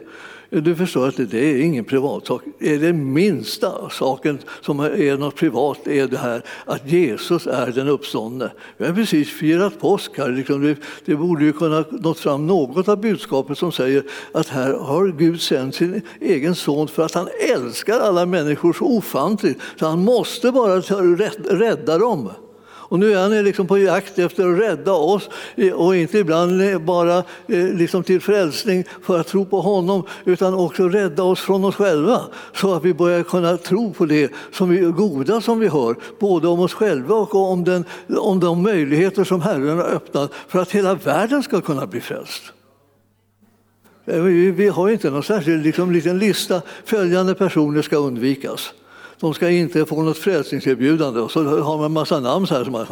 Du 0.49 0.75
förstår 0.75 1.07
att 1.07 1.17
det 1.17 1.39
är 1.39 1.61
ingen 1.61 1.85
privatsak. 1.85 2.41
Det 2.59 2.75
är 2.75 2.79
den 2.79 3.13
minsta 3.13 3.89
saken 3.89 4.39
som 4.61 4.79
är 4.79 5.17
något 5.17 5.35
privat 5.35 5.87
är 5.87 6.07
det 6.07 6.17
här 6.17 6.43
att 6.65 6.91
Jesus 6.91 7.47
är 7.47 7.71
den 7.71 7.87
uppståndne. 7.87 8.51
Vi 8.77 8.85
har 8.85 8.93
precis 8.93 9.29
firat 9.29 9.79
påsk 9.79 10.17
här. 10.17 10.29
Liksom 10.29 10.75
det 11.05 11.15
borde 11.15 11.45
ju 11.45 11.53
kunna 11.53 11.85
nått 11.89 12.19
fram 12.19 12.47
något 12.47 12.87
av 12.87 13.01
budskapet 13.01 13.57
som 13.57 13.71
säger 13.71 14.03
att 14.31 14.47
här 14.47 14.73
har 14.73 15.07
Gud 15.07 15.41
sänt 15.41 15.75
sin 15.75 16.01
egen 16.21 16.55
son 16.55 16.87
för 16.87 17.05
att 17.05 17.13
han 17.13 17.27
älskar 17.55 17.99
alla 17.99 18.25
människor 18.25 18.73
så 18.73 18.85
ofantligt 18.85 19.61
så 19.79 19.85
han 19.85 20.03
måste 20.03 20.51
bara 20.51 20.79
rädda 20.79 21.97
dem. 21.97 22.29
Och 22.89 22.99
nu 22.99 23.13
är 23.13 23.21
han 23.21 23.43
liksom 23.43 23.67
på 23.67 23.77
jakt 23.77 24.19
efter 24.19 24.53
att 24.53 24.59
rädda 24.59 24.93
oss 24.93 25.29
eh, 25.55 25.73
och 25.73 25.95
inte 25.95 26.17
ibland 26.17 26.61
eh, 26.61 26.79
bara 26.79 27.17
eh, 27.47 27.73
liksom 27.73 28.03
till 28.03 28.21
frälsning 28.21 28.83
för 29.01 29.19
att 29.19 29.27
tro 29.27 29.45
på 29.45 29.61
honom 29.61 30.03
utan 30.25 30.53
också 30.53 30.89
rädda 30.89 31.23
oss 31.23 31.39
från 31.39 31.65
oss 31.65 31.75
själva 31.75 32.21
så 32.53 32.73
att 32.73 32.85
vi 32.85 32.93
börjar 32.93 33.23
kunna 33.23 33.57
tro 33.57 33.93
på 33.93 34.05
det 34.05 34.31
som 34.51 34.69
vi, 34.69 34.79
goda 34.79 35.41
som 35.41 35.59
vi 35.59 35.67
hör, 35.67 35.95
både 36.19 36.47
om 36.47 36.59
oss 36.59 36.73
själva 36.73 37.15
och 37.15 37.35
om, 37.35 37.63
den, 37.63 37.85
om 38.17 38.39
de 38.39 38.63
möjligheter 38.63 39.23
som 39.23 39.41
Herren 39.41 39.77
har 39.77 39.85
öppnat 39.85 40.31
för 40.47 40.59
att 40.59 40.71
hela 40.71 40.95
världen 40.95 41.43
ska 41.43 41.61
kunna 41.61 41.87
bli 41.87 42.01
frälst. 42.01 42.43
Vi 44.55 44.67
har 44.67 44.89
inte 44.89 45.09
någon 45.09 45.23
särskild 45.23 45.63
liksom, 45.63 45.91
liten 45.91 46.19
lista, 46.19 46.61
följande 46.85 47.35
personer 47.35 47.81
ska 47.81 47.97
undvikas 47.97 48.73
de 49.19 49.33
ska 49.33 49.49
inte 49.49 49.85
få 49.85 50.03
något 50.03 50.17
frälsningserbjudande. 50.17 51.19
Och 51.19 51.31
så 51.31 51.43
har 51.43 51.77
man 51.77 51.85
en 51.85 51.91
massa 51.91 52.19
namn 52.19 52.47
så 52.47 52.55
här. 52.55 52.63
Som 52.63 52.73
man, 52.73 52.85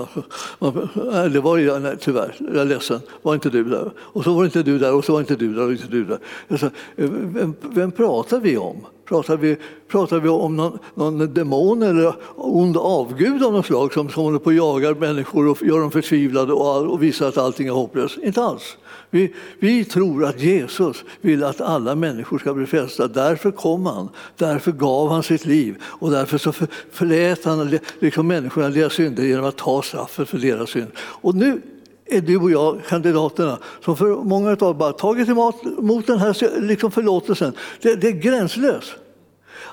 man, 0.59 0.89
nej, 1.11 1.29
det 1.29 1.39
var 1.39 1.57
jag, 1.57 1.81
nej, 1.81 1.95
tyvärr, 1.99 2.35
jag 2.39 2.55
är 2.55 2.65
ledsen, 2.65 2.99
var 3.21 3.33
inte 3.33 3.49
du 3.49 3.63
där. 3.63 3.91
Och 3.97 4.23
så 4.23 4.33
var 4.33 4.45
inte 4.45 4.63
du 4.63 4.79
där 4.79 4.93
och 4.93 5.05
så 5.05 5.13
var 5.13 5.19
inte 5.19 5.35
du 5.35 5.53
där 5.53 5.65
och 5.65 5.71
inte 5.71 5.87
du 5.87 6.05
där. 6.05 6.19
Alltså, 6.47 6.69
vem, 6.95 7.55
vem 7.61 7.91
pratar 7.91 8.39
vi 8.39 8.57
om? 8.57 8.85
Pratar 9.05 9.37
vi, 9.37 9.57
pratar 9.87 10.19
vi 10.19 10.29
om 10.29 10.55
någon, 10.55 10.79
någon 10.95 11.33
demon 11.33 11.83
eller 11.83 12.13
ond 12.35 12.77
avgud 12.77 13.43
av 13.43 13.53
något 13.53 13.65
slag 13.65 13.93
som, 13.93 14.09
som 14.09 14.23
håller 14.23 14.39
på 14.39 14.45
och 14.45 14.53
jagar 14.53 14.93
människor 14.93 15.47
och 15.47 15.61
gör 15.61 15.79
dem 15.79 15.91
förtvivlade 15.91 16.53
och, 16.53 16.87
och 16.87 17.03
visar 17.03 17.27
att 17.27 17.37
allting 17.37 17.67
är 17.67 17.71
hopplöst? 17.71 18.17
Inte 18.17 18.43
alls. 18.43 18.77
Vi, 19.09 19.33
vi 19.59 19.85
tror 19.85 20.25
att 20.25 20.41
Jesus 20.41 21.03
vill 21.21 21.43
att 21.43 21.61
alla 21.61 21.95
människor 21.95 22.39
ska 22.39 22.53
bli 22.53 22.65
frälsta. 22.65 23.07
Därför 23.07 23.51
kom 23.51 23.85
han, 23.85 24.09
därför 24.37 24.71
gav 24.71 25.09
han 25.09 25.23
sitt 25.23 25.45
liv 25.45 25.75
och 25.83 26.11
därför 26.11 26.37
så 26.37 26.51
förlät 26.91 27.45
han 27.45 27.79
liksom 27.99 28.27
människorna 28.27 28.69
deras 28.69 28.93
synder 28.93 29.23
genom 29.23 29.45
att 29.45 29.57
ta 29.57 29.81
straffet 29.81 30.29
för 30.29 30.37
deras 30.37 30.69
synd. 30.69 30.91
Och 30.97 31.35
nu 31.35 31.61
är 32.05 32.21
du 32.21 32.37
och 32.37 32.51
jag 32.51 32.81
kandidaterna 32.87 33.57
som 33.85 33.97
för 33.97 34.23
många 34.23 34.57
av 34.59 34.77
bara 34.77 34.93
tagit 34.93 35.29
emot 35.29 36.07
den 36.07 36.19
här 36.19 36.61
liksom 36.61 36.91
förlåtelsen. 36.91 37.53
Det, 37.81 37.95
det 37.95 38.07
är 38.07 38.11
gränslöst. 38.11 38.95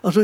Alltså, 0.00 0.20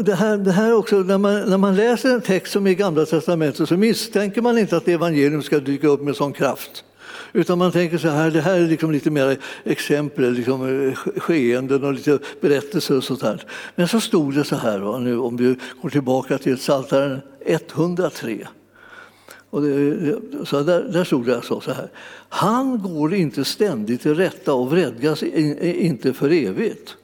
det 0.00 0.14
här, 0.14 0.36
det 0.36 0.52
här 0.52 0.74
också, 0.74 0.96
när, 0.96 1.18
man, 1.18 1.50
när 1.50 1.58
man 1.58 1.76
läser 1.76 2.14
en 2.14 2.20
text 2.20 2.52
som 2.52 2.66
i 2.66 2.74
Gamla 2.74 3.06
testamentet 3.06 3.68
så 3.68 3.76
misstänker 3.76 4.42
man 4.42 4.58
inte 4.58 4.76
att 4.76 4.88
evangelium 4.88 5.42
ska 5.42 5.58
dyka 5.58 5.88
upp 5.88 6.02
med 6.02 6.16
sån 6.16 6.32
kraft. 6.32 6.84
Utan 7.32 7.58
man 7.58 7.72
tänker 7.72 7.98
så 7.98 8.08
här, 8.08 8.30
det 8.30 8.40
här 8.40 8.54
är 8.60 8.66
liksom 8.66 8.92
lite 8.92 9.10
mer 9.10 9.36
exempel, 9.64 10.32
liksom 10.32 10.88
eh, 10.88 10.94
skeenden 11.20 11.84
och 11.84 11.92
lite 11.92 12.18
berättelser 12.40 12.96
och 12.96 13.04
sånt 13.04 13.22
här. 13.22 13.42
Men 13.74 13.88
så 13.88 14.00
stod 14.00 14.34
det 14.34 14.44
så 14.44 14.56
här, 14.56 14.98
nu, 14.98 15.18
om 15.18 15.36
du 15.36 15.56
går 15.82 15.90
tillbaka 15.90 16.38
till 16.38 16.56
Psaltaren 16.56 17.20
103. 17.46 18.48
Och 19.50 19.62
det, 19.62 20.18
så 20.44 20.62
där, 20.62 20.82
där 20.82 21.04
stod 21.04 21.26
det 21.26 21.36
alltså 21.36 21.60
så 21.60 21.72
här. 21.72 21.90
Han 22.28 22.82
går 22.82 23.14
inte 23.14 23.44
ständigt 23.44 24.02
till 24.02 24.14
rätta 24.14 24.54
och 24.54 24.70
vredgas 24.70 25.22
inte 25.22 26.12
för 26.12 26.32
evigt. 26.32 26.96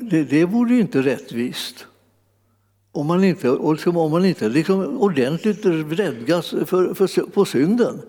Det, 0.00 0.24
det 0.24 0.44
vore 0.44 0.74
ju 0.74 0.80
inte 0.80 1.02
rättvist. 1.02 1.86
Om 2.94 3.06
man 3.06 3.24
inte, 3.24 3.58
liksom, 3.72 3.96
om 3.96 4.10
man 4.10 4.24
inte 4.24 4.48
liksom 4.48 4.98
ordentligt 4.98 5.64
vredgas 5.64 6.50
för, 6.50 6.94
för, 6.94 7.30
på 7.30 7.44
synden. 7.44 8.02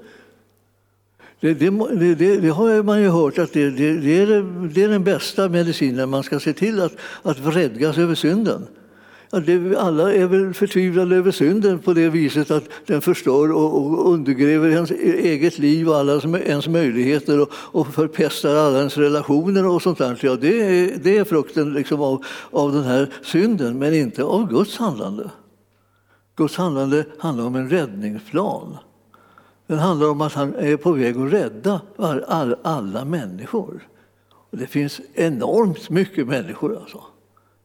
Det, 1.39 1.53
det, 1.53 2.15
det, 2.15 2.37
det, 2.37 2.49
har 2.49 2.83
man 2.83 3.01
ju 3.01 3.09
hört 3.09 3.37
att 3.37 3.53
det, 3.53 3.63
är, 3.63 3.71
det 4.73 4.83
är 4.83 4.89
den 4.89 5.03
bästa 5.03 5.49
medicinen. 5.49 6.09
Man 6.09 6.23
ska 6.23 6.39
se 6.39 6.53
till 6.53 6.81
att, 6.81 6.93
att 7.23 7.39
vredgas 7.39 7.97
över 7.97 8.15
synden. 8.15 8.67
Alla 9.77 10.13
är 10.13 10.27
väl 10.27 10.53
förtvivlade 10.53 11.15
över 11.15 11.31
synden 11.31 11.79
på 11.79 11.93
det 11.93 12.09
viset 12.09 12.51
att 12.51 12.63
den 12.85 13.01
förstör 13.01 13.51
och 13.51 14.11
undergräver 14.13 14.69
ens 14.69 14.91
e-, 14.91 14.95
eget 15.19 15.59
liv 15.59 15.89
och 15.89 15.95
alla 15.95 16.21
ens 16.39 16.67
möjligheter 16.67 17.47
och 17.53 17.87
förpestar 17.87 18.55
alla 18.55 18.77
ens 18.77 18.97
relationer 18.97 19.67
och 19.67 19.81
sånt 19.81 19.97
där. 19.97 20.19
Ja, 20.21 20.35
det, 20.35 20.61
är, 20.61 20.97
det 21.03 21.17
är 21.17 21.23
frukten 21.23 21.73
liksom 21.73 22.01
av, 22.01 22.25
av 22.51 22.73
den 22.73 22.83
här 22.83 23.13
synden, 23.23 23.79
men 23.79 23.93
inte 23.93 24.23
av 24.23 24.49
Guds 24.49 24.77
handlande. 24.77 25.29
Guds 26.35 26.57
handlande 26.57 27.05
handlar 27.19 27.45
om 27.45 27.55
en 27.55 27.69
räddningsplan. 27.69 28.77
Den 29.67 29.79
handlar 29.79 30.09
om 30.09 30.21
att 30.21 30.33
han 30.33 30.55
är 30.55 30.77
på 30.77 30.91
väg 30.91 31.17
att 31.17 31.33
rädda 31.33 31.81
alla 32.63 33.05
människor. 33.05 33.87
det 34.51 34.67
finns 34.67 35.01
enormt 35.13 35.89
mycket 35.89 36.27
människor. 36.27 36.77
Alltså. 36.77 37.03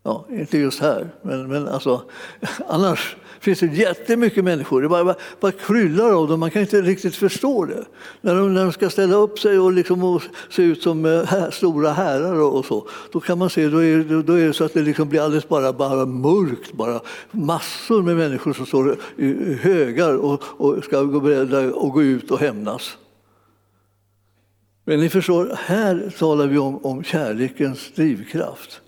Ja, 0.03 0.27
inte 0.31 0.59
just 0.59 0.81
här, 0.81 1.11
men, 1.23 1.49
men 1.49 1.69
alltså, 1.69 2.03
annars 2.69 3.17
finns 3.41 3.61
det 3.61 3.67
jättemycket 3.67 4.45
människor. 4.45 4.83
Det 4.83 4.89
bara, 4.89 5.05
bara, 5.05 5.17
bara 5.41 5.53
kryllar 5.53 6.13
av 6.13 6.29
dem, 6.29 6.41
man 6.41 6.51
kan 6.51 6.63
inte 6.63 6.83
riktigt 6.83 7.17
förstå 7.17 7.65
det. 7.65 7.85
När 8.21 8.35
de, 8.35 8.55
när 8.55 8.63
de 8.63 8.73
ska 8.73 8.91
ställa 8.91 9.17
upp 9.17 9.39
sig 9.39 9.59
och, 9.59 9.73
liksom, 9.73 10.05
och 10.05 10.23
se 10.51 10.63
ut 10.63 10.83
som 10.83 11.05
eh, 11.05 11.25
här, 11.25 11.51
stora 11.51 11.93
herrar 11.93 12.41
och, 12.41 12.59
och, 12.59 12.65
så, 12.65 12.89
då 13.13 13.21
kan 13.21 13.39
man 13.39 13.51
se, 13.51 13.69
då 13.69 13.85
är, 13.85 14.23
då 14.23 14.33
är 14.33 14.47
det 14.47 14.53
så 14.53 14.65
att 14.65 14.75
det 14.75 14.83
liksom 14.83 15.09
blir 15.09 15.21
alldeles 15.21 15.49
bara, 15.49 15.73
bara 15.73 16.07
mörkt, 16.07 16.73
bara 16.73 17.01
massor 17.31 18.03
med 18.03 18.17
människor 18.17 18.53
som 18.53 18.67
står 18.67 18.97
i 19.17 19.55
högar 19.55 20.17
och, 20.17 20.43
och 20.43 20.85
ska 20.85 21.03
gå 21.03 21.21
beredda 21.21 21.75
och 21.75 21.93
gå 21.93 22.03
ut 22.03 22.31
och 22.31 22.39
hämnas. 22.39 22.97
Men 24.85 25.01
ni 25.01 25.09
förstår, 25.09 25.57
här 25.59 26.13
talar 26.19 26.47
vi 26.47 26.59
om, 26.59 26.85
om 26.85 27.05
kärlekens 27.05 27.93
drivkraft. 27.95 28.81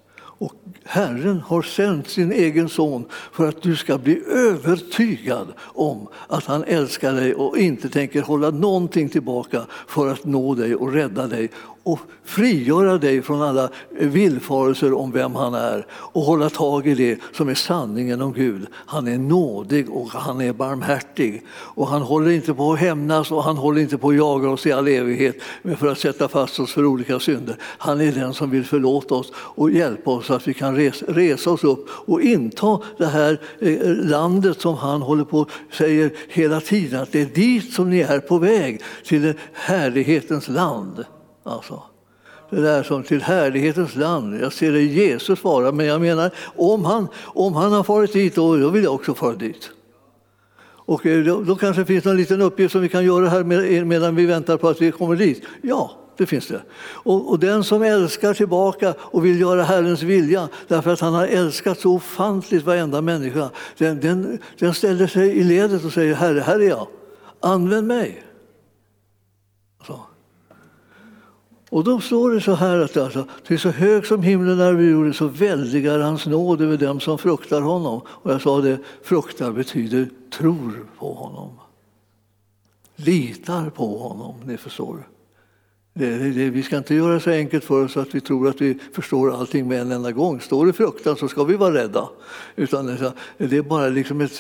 Och 0.43 0.55
Herren 0.85 1.41
har 1.41 1.63
sänt 1.63 2.09
sin 2.09 2.33
egen 2.33 2.69
son 2.69 3.05
för 3.33 3.49
att 3.49 3.63
du 3.63 3.77
ska 3.77 3.99
bli 3.99 4.23
övertygad 4.27 5.47
om 5.61 6.09
att 6.29 6.45
han 6.45 6.65
älskar 6.65 7.13
dig 7.13 7.35
och 7.35 7.59
inte 7.59 7.89
tänker 7.89 8.23
hålla 8.23 8.51
någonting 8.51 9.09
tillbaka 9.09 9.67
för 9.87 10.09
att 10.09 10.25
nå 10.25 10.55
dig 10.55 10.75
och 10.75 10.93
rädda 10.93 11.27
dig 11.27 11.51
och 11.83 12.01
frigöra 12.25 12.99
dig 12.99 13.23
från 13.23 13.43
alla 13.43 13.69
villfarelser 13.91 14.93
om 14.93 15.13
vem 15.13 15.35
han 15.35 15.55
är 15.55 15.87
och 15.91 16.23
hålla 16.23 16.51
tag 16.51 16.87
i 16.87 16.95
det 16.95 17.19
som 17.33 17.49
är 17.49 17.55
sanningen 17.55 18.23
om 18.23 18.33
Gud. 18.33 18.67
Han 18.73 19.09
är 19.09 19.19
nådig 19.19 19.91
och 19.91 20.09
han 20.11 20.41
är 20.41 20.53
barmhärtig 20.53 21.43
och 21.51 21.89
han 21.89 22.03
håller 22.03 22.31
inte 22.31 22.55
på 22.55 22.73
att 22.73 22.79
hämnas 22.79 23.31
och 23.33 23.45
han 23.45 23.57
håller 23.57 23.81
inte 23.81 23.99
på 23.99 24.09
att 24.09 24.17
jaga 24.17 24.49
oss 24.49 24.67
i 24.67 24.73
all 24.73 24.89
evighet 24.89 25.37
för 25.79 25.87
att 25.87 25.99
sätta 25.99 26.29
fast 26.29 26.61
oss 26.61 26.73
för 26.73 26.85
olika 26.85 27.19
synder. 27.19 27.57
Han 27.61 28.01
är 28.01 28.13
den 28.13 28.35
som 28.35 28.51
vill 28.51 28.65
förlåta 28.65 29.15
oss 29.15 29.33
och 29.35 29.71
hjälpa 29.71 30.11
oss 30.11 30.27
så 30.27 30.35
att 30.35 30.49
vi 30.49 30.55
kan 30.55 30.77
resa 31.07 31.51
oss 31.51 31.65
upp 31.65 31.89
och 31.91 32.23
inta 32.23 32.81
det 32.99 33.07
här 33.07 33.41
eh, 33.61 33.79
landet 33.87 34.61
som 34.61 34.75
han 34.75 35.03
håller 35.03 35.25
på 35.25 35.47
säger 35.73 36.11
hela 36.29 36.61
tiden 36.61 37.03
att 37.03 37.13
det 37.13 37.21
är 37.21 37.27
dit 37.27 37.73
som 37.73 37.91
ni 37.91 38.01
är 38.01 38.21
på 38.21 38.39
väg, 38.39 38.83
till 39.05 39.35
härlighetens 39.53 40.49
land. 40.49 41.05
Alltså, 41.45 41.83
det 42.51 42.61
där 42.61 42.83
som 42.83 43.03
till 43.03 43.23
härlighetens 43.23 43.97
land. 43.97 44.41
Jag 44.41 44.53
ser 44.53 44.73
det 44.73 44.83
Jesus 44.83 45.45
vara, 45.45 45.73
men 45.73 45.87
jag 45.87 46.01
menar 46.01 46.31
om 46.57 46.85
han, 46.85 47.09
om 47.25 47.55
han 47.55 47.73
har 47.73 47.83
farit 47.83 48.13
dit, 48.13 48.35
då, 48.35 48.57
då 48.57 48.69
vill 48.69 48.85
jag 48.85 48.95
också 48.95 49.15
fara 49.15 49.35
dit. 49.35 49.71
Och 50.85 51.07
eh, 51.07 51.25
då, 51.25 51.43
då 51.43 51.57
kanske 51.57 51.83
det 51.83 51.87
finns 51.87 52.07
en 52.07 52.17
liten 52.17 52.43
uppgift 52.43 52.73
som 52.73 52.81
vi 52.81 52.89
kan 52.89 53.05
göra 53.05 53.29
här 53.29 53.45
med, 53.45 53.77
eh, 53.77 53.85
medan 53.85 54.17
vi 54.17 54.27
väntar 54.27 54.57
på 54.57 54.69
att 54.69 54.83
vi 54.83 54.93
kommer 54.93 55.17
dit. 55.17 55.45
Ja, 55.63 55.91
det 56.17 56.27
finns 56.27 56.47
det. 56.47 56.63
Och, 56.83 57.31
och, 57.31 57.39
den 57.39 57.65
som 57.65 57.83
älskar 57.83 58.35
tillbaka 58.35 58.95
och 58.99 59.25
vill 59.25 59.41
göra 59.41 59.63
Herrens 59.63 60.03
vilja 60.03 60.49
därför 60.69 60.93
att 60.93 61.01
han 61.01 61.15
har 61.15 61.27
älskat 61.27 61.81
så 61.81 61.95
ofantligt 61.95 62.65
varenda 62.65 63.01
människa, 63.01 63.51
den, 63.79 64.01
den, 64.01 64.39
den 64.59 64.75
ställer 64.75 65.07
sig 65.07 65.39
i 65.39 65.45
ledet 65.45 65.85
och 65.85 65.93
säger 65.93 66.15
Herre, 66.15 66.41
här 66.41 66.61
är 66.61 66.69
jag. 66.69 66.87
Använd 67.41 67.87
mig. 67.87 68.25
Så. 69.87 70.01
Och 71.73 71.85
då 71.85 72.01
står 72.01 72.31
det 72.31 72.41
så 72.41 72.55
här 72.55 72.79
att 72.79 72.97
alltså, 72.97 73.27
till 73.47 73.59
så 73.59 73.69
hög 73.69 74.07
som 74.07 74.23
himlen 74.23 74.61
är 74.61 74.65
över 74.65 74.83
jorden 74.83 75.15
så 75.15 75.27
väldigar 75.27 75.99
hans 75.99 76.27
nåd 76.27 76.61
över 76.61 76.77
dem 76.77 77.01
som 77.01 77.19
fruktar 77.19 77.61
honom. 77.61 78.01
Och 78.07 78.33
jag 78.33 78.43
sa 78.43 78.61
det, 78.61 78.79
fruktar 79.03 79.53
betyder 79.53 80.09
tror 80.39 80.87
på 80.99 81.15
honom. 81.15 81.51
Litar 82.97 83.71
på 83.71 83.99
honom, 83.99 84.35
ni 84.45 84.57
förstår. 84.57 85.09
Det, 85.95 86.19
det, 86.19 86.51
vi 86.51 86.63
ska 86.63 86.77
inte 86.77 86.95
göra 86.95 87.21
så 87.21 87.31
enkelt 87.31 87.65
för 87.65 87.85
oss 87.85 87.97
att 87.97 88.15
vi 88.15 88.21
tror 88.21 88.49
att 88.49 88.61
vi 88.61 88.79
förstår 88.93 89.35
allting 89.35 89.69
med 89.69 89.81
en 89.81 89.93
enda 89.93 90.13
gång. 90.13 90.41
Står 90.41 90.67
det 90.67 90.73
fruktan 90.73 91.17
så 91.17 91.29
ska 91.29 91.45
vi 91.45 91.57
vara 91.57 91.75
rädda. 91.75 92.09
Utan 92.57 92.87
det 93.39 93.57
är 93.57 93.63
bara 93.63 93.89
liksom 93.89 94.21
ett 94.21 94.33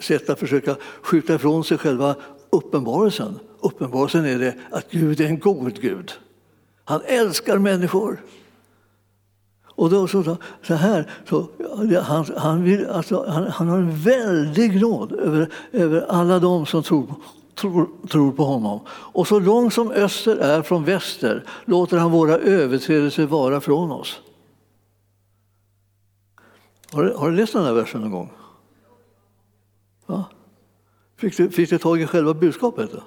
sätt 0.00 0.30
att 0.30 0.38
försöka 0.38 0.76
skjuta 1.02 1.34
ifrån 1.34 1.64
sig 1.64 1.78
själva 1.78 2.14
uppenbarelsen. 2.50 3.38
Uppenbarelsen 3.60 4.24
är 4.24 4.38
det 4.38 4.54
att 4.70 4.90
Gud 4.90 5.20
är 5.20 5.26
en 5.26 5.38
god 5.38 5.80
Gud. 5.80 6.12
Han 6.84 7.00
älskar 7.06 7.58
människor. 7.58 8.20
Och 9.76 9.90
då 9.90 10.08
så, 10.08 10.36
så 10.62 10.74
här, 10.74 11.10
så, 11.28 11.48
han, 12.02 12.26
han, 12.36 12.64
vill, 12.64 12.86
alltså, 12.86 13.26
han, 13.28 13.46
han 13.46 13.68
har 13.68 13.78
en 13.78 13.96
väldig 13.96 14.80
nåd 14.80 15.12
över, 15.12 15.52
över 15.72 16.06
alla 16.08 16.38
de 16.38 16.66
som 16.66 16.82
tror, 16.82 17.14
tror, 17.54 17.88
tror 18.10 18.32
på 18.32 18.44
honom. 18.44 18.80
Och 18.88 19.28
så 19.28 19.38
långt 19.38 19.74
som 19.74 19.90
öster 19.90 20.36
är 20.36 20.62
från 20.62 20.84
väster 20.84 21.44
låter 21.64 21.96
han 21.96 22.10
våra 22.10 22.38
överträdelser 22.38 23.26
vara 23.26 23.60
från 23.60 23.92
oss. 23.92 24.20
Har 26.92 27.04
du, 27.04 27.14
har 27.14 27.30
du 27.30 27.36
läst 27.36 27.52
den 27.52 27.64
här 27.64 27.72
versen 27.72 28.00
någon 28.00 28.10
gång? 28.10 28.30
Ja. 30.06 30.24
Fick, 31.16 31.36
du, 31.36 31.50
fick 31.50 31.70
du 31.70 31.78
tag 31.78 32.00
i 32.00 32.06
själva 32.06 32.34
budskapet? 32.34 32.92
Då? 32.92 33.02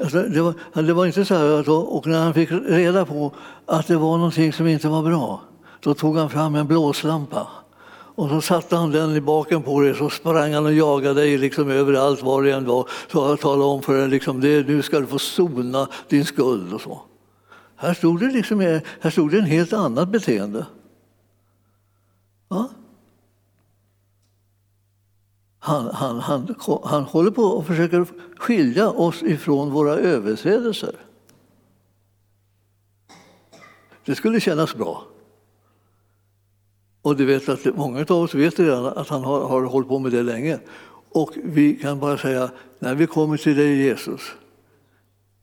Alltså, 0.00 0.22
det, 0.22 0.42
var, 0.42 0.82
det 0.82 0.92
var 0.92 1.06
inte 1.06 1.24
så 1.24 1.34
här 1.34 1.60
att, 1.60 1.68
och 1.68 2.06
när 2.06 2.22
han 2.22 2.34
fick 2.34 2.50
reda 2.52 3.04
på 3.04 3.32
att 3.66 3.86
det 3.86 3.96
var 3.96 4.16
någonting 4.16 4.52
som 4.52 4.66
inte 4.66 4.88
var 4.88 5.02
bra, 5.02 5.40
då 5.80 5.94
tog 5.94 6.16
han 6.16 6.30
fram 6.30 6.54
en 6.54 6.66
blåslampa. 6.66 7.46
Och 8.18 8.28
så 8.28 8.40
satte 8.40 8.76
han 8.76 8.90
den 8.90 9.16
i 9.16 9.20
baken 9.20 9.62
på 9.62 9.80
dig 9.80 9.94
så 9.94 10.10
sprang 10.10 10.54
han 10.54 10.66
och 10.66 10.72
jagade 10.72 11.20
dig 11.20 11.38
liksom 11.38 11.70
överallt 11.70 12.22
var 12.22 12.42
det 12.42 12.52
än 12.52 12.64
var. 12.64 12.88
Så 13.12 13.26
han 13.26 13.36
talade 13.36 13.64
om 13.64 13.82
för 13.82 13.98
dig 13.98 14.08
liksom, 14.08 14.40
det, 14.40 14.68
nu 14.68 14.82
ska 14.82 15.00
du 15.00 15.06
få 15.06 15.18
sona 15.18 15.88
din 16.08 16.24
skuld 16.24 16.72
och 16.74 16.80
så. 16.80 17.02
Här 17.76 17.94
stod 17.94 18.20
det, 18.20 18.26
liksom, 18.26 18.80
här 19.00 19.10
stod 19.10 19.30
det 19.30 19.38
en 19.38 19.44
helt 19.44 19.72
annat 19.72 20.08
beteende. 20.08 20.66
Ja? 22.48 22.68
Han, 25.68 25.90
han, 25.94 26.20
han, 26.20 26.54
han 26.84 27.02
håller 27.02 27.30
på 27.30 27.42
och 27.42 27.66
försöker 27.66 28.06
skilja 28.36 28.90
oss 28.90 29.22
ifrån 29.22 29.70
våra 29.70 29.94
överträdelser. 29.94 30.94
Det 34.04 34.14
skulle 34.14 34.40
kännas 34.40 34.74
bra. 34.74 35.04
Och 37.02 37.16
du 37.16 37.24
vet 37.24 37.48
att 37.48 37.76
många 37.76 38.00
av 38.00 38.10
oss 38.10 38.34
vet 38.34 38.58
redan 38.58 38.86
att 38.86 39.08
han 39.08 39.24
har, 39.24 39.48
har 39.48 39.62
hållit 39.62 39.88
på 39.88 39.98
med 39.98 40.12
det 40.12 40.22
länge. 40.22 40.58
Och 41.10 41.30
vi 41.44 41.74
kan 41.74 42.00
bara 42.00 42.18
säga, 42.18 42.50
när 42.78 42.94
vi 42.94 43.06
kommer 43.06 43.36
till 43.36 43.56
dig 43.56 43.76
Jesus 43.76 44.20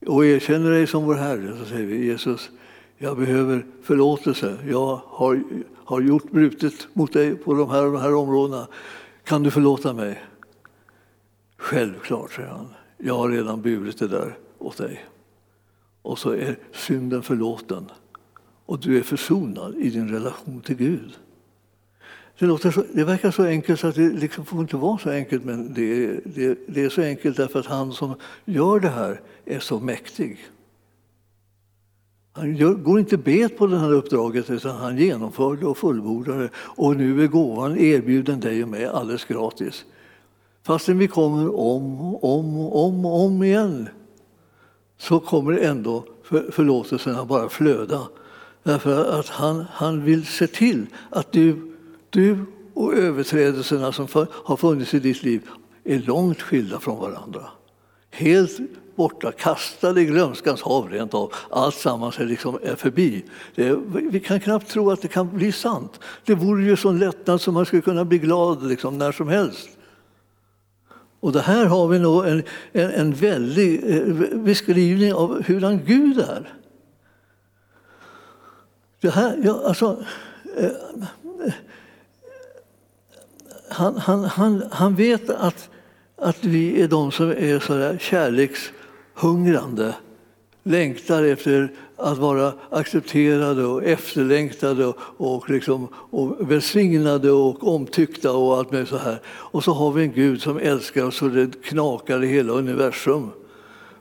och 0.06 0.26
erkänner 0.26 0.72
dig 0.72 0.88
som 0.88 1.06
vår 1.06 1.16
Herre, 1.16 1.58
så 1.60 1.66
säger 1.66 1.86
vi 1.86 2.06
Jesus, 2.06 2.50
jag 2.98 3.18
behöver 3.18 3.66
förlåtelse. 3.84 4.58
Jag 4.70 5.02
har, 5.06 5.44
har 5.86 6.02
gjort 6.02 6.32
brutet 6.32 6.88
mot 6.94 7.14
dig 7.14 7.36
på 7.36 7.54
de 7.54 7.70
här, 7.70 7.84
de 7.84 7.96
här 7.96 8.16
områdena. 8.16 8.68
Kan 9.26 9.44
du 9.44 9.52
förlåta 9.52 9.94
mig? 9.94 10.24
Självklart, 11.58 12.32
säger 12.32 12.50
han. 12.50 12.68
Jag 12.98 13.18
har 13.18 13.30
redan 13.30 13.62
burit 13.62 14.00
det 14.00 14.08
där 14.08 14.38
åt 14.58 14.78
dig. 14.78 15.06
Och 16.02 16.20
så 16.20 16.32
är 16.32 16.58
synden 16.74 17.24
förlåten 17.24 17.92
och 18.66 18.80
du 18.80 18.98
är 18.98 19.02
försonad 19.02 19.76
i 19.76 19.90
din 19.90 20.10
relation 20.10 20.62
till 20.62 20.76
Gud. 20.76 21.14
Det, 22.40 22.46
låter 22.46 22.72
så, 22.72 22.84
det 22.94 23.04
verkar 23.04 23.32
så 23.32 23.44
enkelt 23.44 23.80
så 23.80 23.88
att 23.88 23.96
det 23.96 24.10
liksom 24.10 24.46
får 24.46 24.62
inte 24.62 24.78
vara 24.78 24.98
så 24.98 25.10
enkelt 25.10 25.46
men 25.46 25.74
det, 25.74 26.20
det, 26.26 26.58
det 26.68 26.84
är 26.84 26.90
så 26.90 27.02
enkelt 27.02 27.38
därför 27.38 27.60
att 27.60 27.66
han 27.66 27.94
som 27.94 28.16
gör 28.46 28.80
det 28.80 28.90
här 28.90 29.22
är 29.46 29.60
så 29.60 29.80
mäktig. 29.80 30.46
Han 32.38 32.84
går 32.84 33.00
inte 33.00 33.18
bet 33.18 33.58
på 33.58 33.68
det 33.68 33.78
här 33.78 33.94
uppdraget 33.94 34.50
utan 34.50 34.76
han 34.76 34.98
genomför 34.98 35.56
det 35.56 35.66
och 35.66 35.78
fullbordar 35.78 36.40
det. 36.40 36.50
Och 36.56 36.98
nu 36.98 37.24
är 37.24 37.28
gåvan 37.28 37.78
erbjuden 37.78 38.40
dig 38.40 38.64
och 38.64 38.70
mig 38.70 38.86
alldeles 38.86 39.26
gratis. 39.26 39.86
Fastän 40.64 40.98
vi 40.98 41.08
kommer 41.08 41.60
om 41.60 42.02
och 42.02 42.38
om 42.38 42.58
och 42.58 42.86
om, 42.86 43.06
om 43.06 43.44
igen 43.44 43.90
så 44.98 45.20
kommer 45.20 45.58
ändå 45.58 46.04
för, 46.24 46.52
förlåtelsen 46.52 47.28
bara 47.28 47.50
flöda. 47.50 48.02
Därför 48.64 49.20
att 49.20 49.30
han, 49.30 49.66
han 49.72 50.04
vill 50.04 50.26
se 50.26 50.48
till 50.48 50.86
att 51.10 51.32
du, 51.32 51.76
du 52.10 52.46
och 52.74 52.94
överträdelserna 52.94 53.92
som 53.92 54.08
för, 54.08 54.28
har 54.32 54.58
funnits 54.58 54.94
i 54.94 55.00
ditt 55.00 55.24
liv 55.24 55.42
är 55.84 56.00
långt 56.00 56.42
skilda 56.42 56.80
från 56.80 57.00
varandra. 57.00 57.42
Helt 58.12 58.60
borta, 58.96 59.32
kastade 59.32 60.02
i 60.02 60.06
glömskans 60.06 60.62
hav 60.62 60.90
rent 60.90 61.14
av. 61.14 61.34
Allt 61.50 61.76
sammans 61.76 62.20
är, 62.20 62.26
liksom 62.26 62.60
är 62.64 62.76
förbi. 62.76 63.26
Eh, 63.56 63.78
det, 63.78 64.02
vi 64.02 64.20
kan 64.20 64.40
knappt 64.40 64.70
tro 64.70 64.92
att 64.92 65.02
det 65.02 65.08
kan 65.08 65.38
bli 65.38 65.52
sant. 65.52 66.00
Det 66.26 66.36
vore 66.36 66.64
ju 66.64 66.78
sån 66.78 67.00
lättnad 67.00 67.42
som 67.42 67.54
man 67.54 67.66
skulle 67.66 67.82
kunna 67.82 68.06
bli 68.06 68.18
glad 68.18 68.68
liksom, 68.68 68.98
när 68.98 69.12
som 69.12 69.28
helst. 69.28 69.70
Och 71.20 71.32
det 71.32 71.42
här 71.42 71.66
har 71.66 71.88
vi 71.88 72.00
nog 72.00 72.28
en, 72.28 72.44
en, 72.72 72.92
en 72.92 73.14
väldig 73.14 73.98
eh, 73.98 74.38
beskrivning 74.38 75.14
av 75.14 75.44
hurdan 75.44 75.82
Gud 75.86 76.20
är. 76.20 76.54
Det 79.02 79.10
här, 79.10 79.40
ja, 79.44 79.62
alltså, 79.66 80.04
eh, 80.58 80.72
han, 83.70 83.98
han, 83.98 84.24
han, 84.24 84.64
han 84.72 84.96
vet 84.96 85.30
att, 85.30 85.70
att 86.16 86.44
vi 86.44 86.82
är 86.82 86.88
de 86.88 87.12
som 87.12 87.30
är 87.30 87.60
så 87.60 87.74
där 87.74 87.98
hungrande, 89.16 89.96
längtar 90.64 91.24
efter 91.24 91.72
att 91.98 92.18
vara 92.18 92.54
accepterade 92.70 93.66
och 93.66 93.84
efterlängtade 93.84 94.86
och, 94.86 94.98
och, 95.18 95.50
liksom, 95.50 95.88
och 95.94 96.52
välsignade 96.52 97.32
och 97.32 97.76
omtyckta 97.76 98.32
och 98.32 98.58
allt 98.58 98.72
med 98.72 98.88
så 98.88 98.98
här. 98.98 99.22
Och 99.28 99.64
så 99.64 99.74
har 99.74 99.92
vi 99.92 100.04
en 100.04 100.14
Gud 100.14 100.42
som 100.42 100.58
älskar 100.58 101.04
oss 101.04 101.18
så 101.18 101.28
det 101.28 101.64
knakar 101.64 102.24
i 102.24 102.28
hela 102.28 102.54
universum 102.54 103.30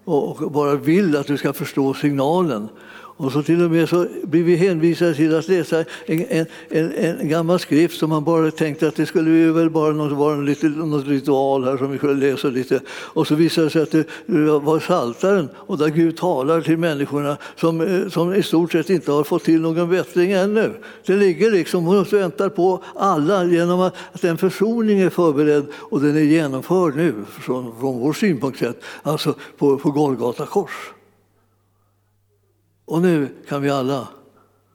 och 0.04 0.52
bara 0.52 0.74
vill 0.74 1.16
att 1.16 1.26
du 1.26 1.36
ska 1.36 1.52
förstå 1.52 1.94
signalen. 1.94 2.68
Och 3.16 3.32
så 3.32 3.42
till 3.42 3.62
och 3.62 3.70
med 3.70 3.88
så 3.88 4.06
blir 4.22 4.42
vi 4.42 4.56
hänvisade 4.56 5.14
till 5.14 5.34
att 5.34 5.48
läsa 5.48 5.84
en, 6.06 6.24
en, 6.28 6.46
en, 6.68 6.92
en 6.92 7.28
gammal 7.28 7.58
skrift 7.58 7.98
som 7.98 8.10
man 8.10 8.24
bara 8.24 8.50
tänkte 8.50 8.88
att 8.88 8.96
det 8.96 9.06
skulle 9.06 9.52
väl 9.52 9.70
bara 9.70 9.92
något, 9.92 10.12
vara 10.12 10.36
något, 10.36 10.62
något 10.62 11.06
ritual 11.06 11.64
här 11.64 11.76
som 11.76 11.90
vi 11.90 11.98
skulle 11.98 12.30
läsa 12.30 12.48
lite. 12.48 12.80
Och 12.88 13.26
så 13.26 13.34
visade 13.34 13.66
det 13.66 13.70
sig 13.70 13.82
att 13.82 13.90
det 13.90 14.06
var 14.58 14.80
Saltaren 14.80 15.48
och 15.54 15.78
där 15.78 15.88
Gud 15.88 16.16
talar 16.16 16.60
till 16.60 16.78
människorna 16.78 17.36
som, 17.56 17.80
eh, 17.80 18.08
som 18.08 18.34
i 18.34 18.42
stort 18.42 18.72
sett 18.72 18.90
inte 18.90 19.12
har 19.12 19.24
fått 19.24 19.44
till 19.44 19.60
någon 19.60 19.90
bättring 19.90 20.32
ännu. 20.32 20.72
Det 21.06 21.16
ligger 21.16 21.50
liksom 21.50 21.88
och 21.88 22.12
väntar 22.12 22.48
på 22.48 22.84
alla 22.94 23.44
genom 23.44 23.80
att, 23.80 23.94
att 24.12 24.24
en 24.24 24.38
försoning 24.38 25.00
är 25.00 25.10
förberedd 25.10 25.66
och 25.74 26.00
den 26.00 26.16
är 26.16 26.20
genomförd 26.20 26.96
nu 26.96 27.14
från, 27.28 27.80
från 27.80 28.00
vår 28.00 28.12
synpunkt 28.12 28.58
sett, 28.58 28.84
alltså 29.02 29.34
på, 29.58 29.78
på 29.78 29.90
Golgata 29.90 30.46
kors. 30.46 30.93
Och 32.84 33.02
nu 33.02 33.28
kan 33.48 33.62
vi 33.62 33.70
alla, 33.70 34.08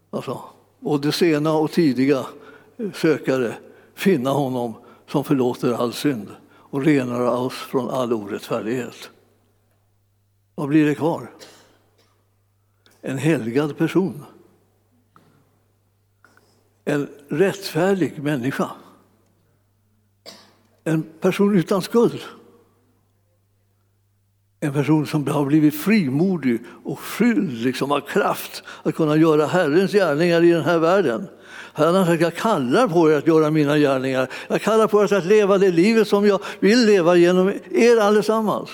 alltså, 0.09 0.43
både 0.79 1.11
sena 1.11 1.53
och 1.53 1.71
tidiga 1.71 2.25
sökare, 2.93 3.57
finna 3.93 4.29
honom 4.29 4.73
som 5.07 5.23
förlåter 5.23 5.73
all 5.73 5.93
synd 5.93 6.27
och 6.51 6.81
renar 6.81 7.21
oss 7.21 7.53
från 7.53 7.89
all 7.89 8.13
orättfärdighet. 8.13 9.09
Vad 10.55 10.67
blir 10.67 10.85
det 10.85 10.95
kvar? 10.95 11.31
En 13.01 13.17
helgad 13.17 13.77
person. 13.77 14.25
En 16.85 17.09
rättfärdig 17.27 18.23
människa. 18.23 18.71
En 20.83 21.03
person 21.03 21.57
utan 21.57 21.81
skuld. 21.81 22.21
En 24.61 24.73
person 24.73 25.07
som 25.07 25.27
har 25.27 25.45
blivit 25.45 25.75
frimodig 25.75 26.59
och 26.83 26.99
fylld 27.01 27.51
liksom 27.51 27.91
av 27.91 27.99
kraft 27.99 28.63
att 28.83 28.95
kunna 28.95 29.17
göra 29.17 29.45
Herrens 29.45 29.91
gärningar 29.91 30.43
i 30.43 30.51
den 30.51 30.63
här 30.63 30.77
världen. 30.77 31.27
Han 31.73 31.95
har 31.95 32.05
sagt, 32.05 32.21
jag 32.21 32.35
kallar 32.35 32.87
på 32.87 33.11
er 33.11 33.17
att 33.17 33.27
göra 33.27 33.51
mina 33.51 33.77
gärningar. 33.77 34.27
Jag 34.47 34.61
kallar 34.61 34.87
på 34.87 35.03
er 35.03 35.13
att 35.13 35.25
leva 35.25 35.57
det 35.57 35.71
livet 35.71 36.07
som 36.07 36.25
jag 36.27 36.41
vill 36.59 36.85
leva 36.85 37.15
genom 37.15 37.53
er 37.71 37.97
allesammans. 37.97 38.69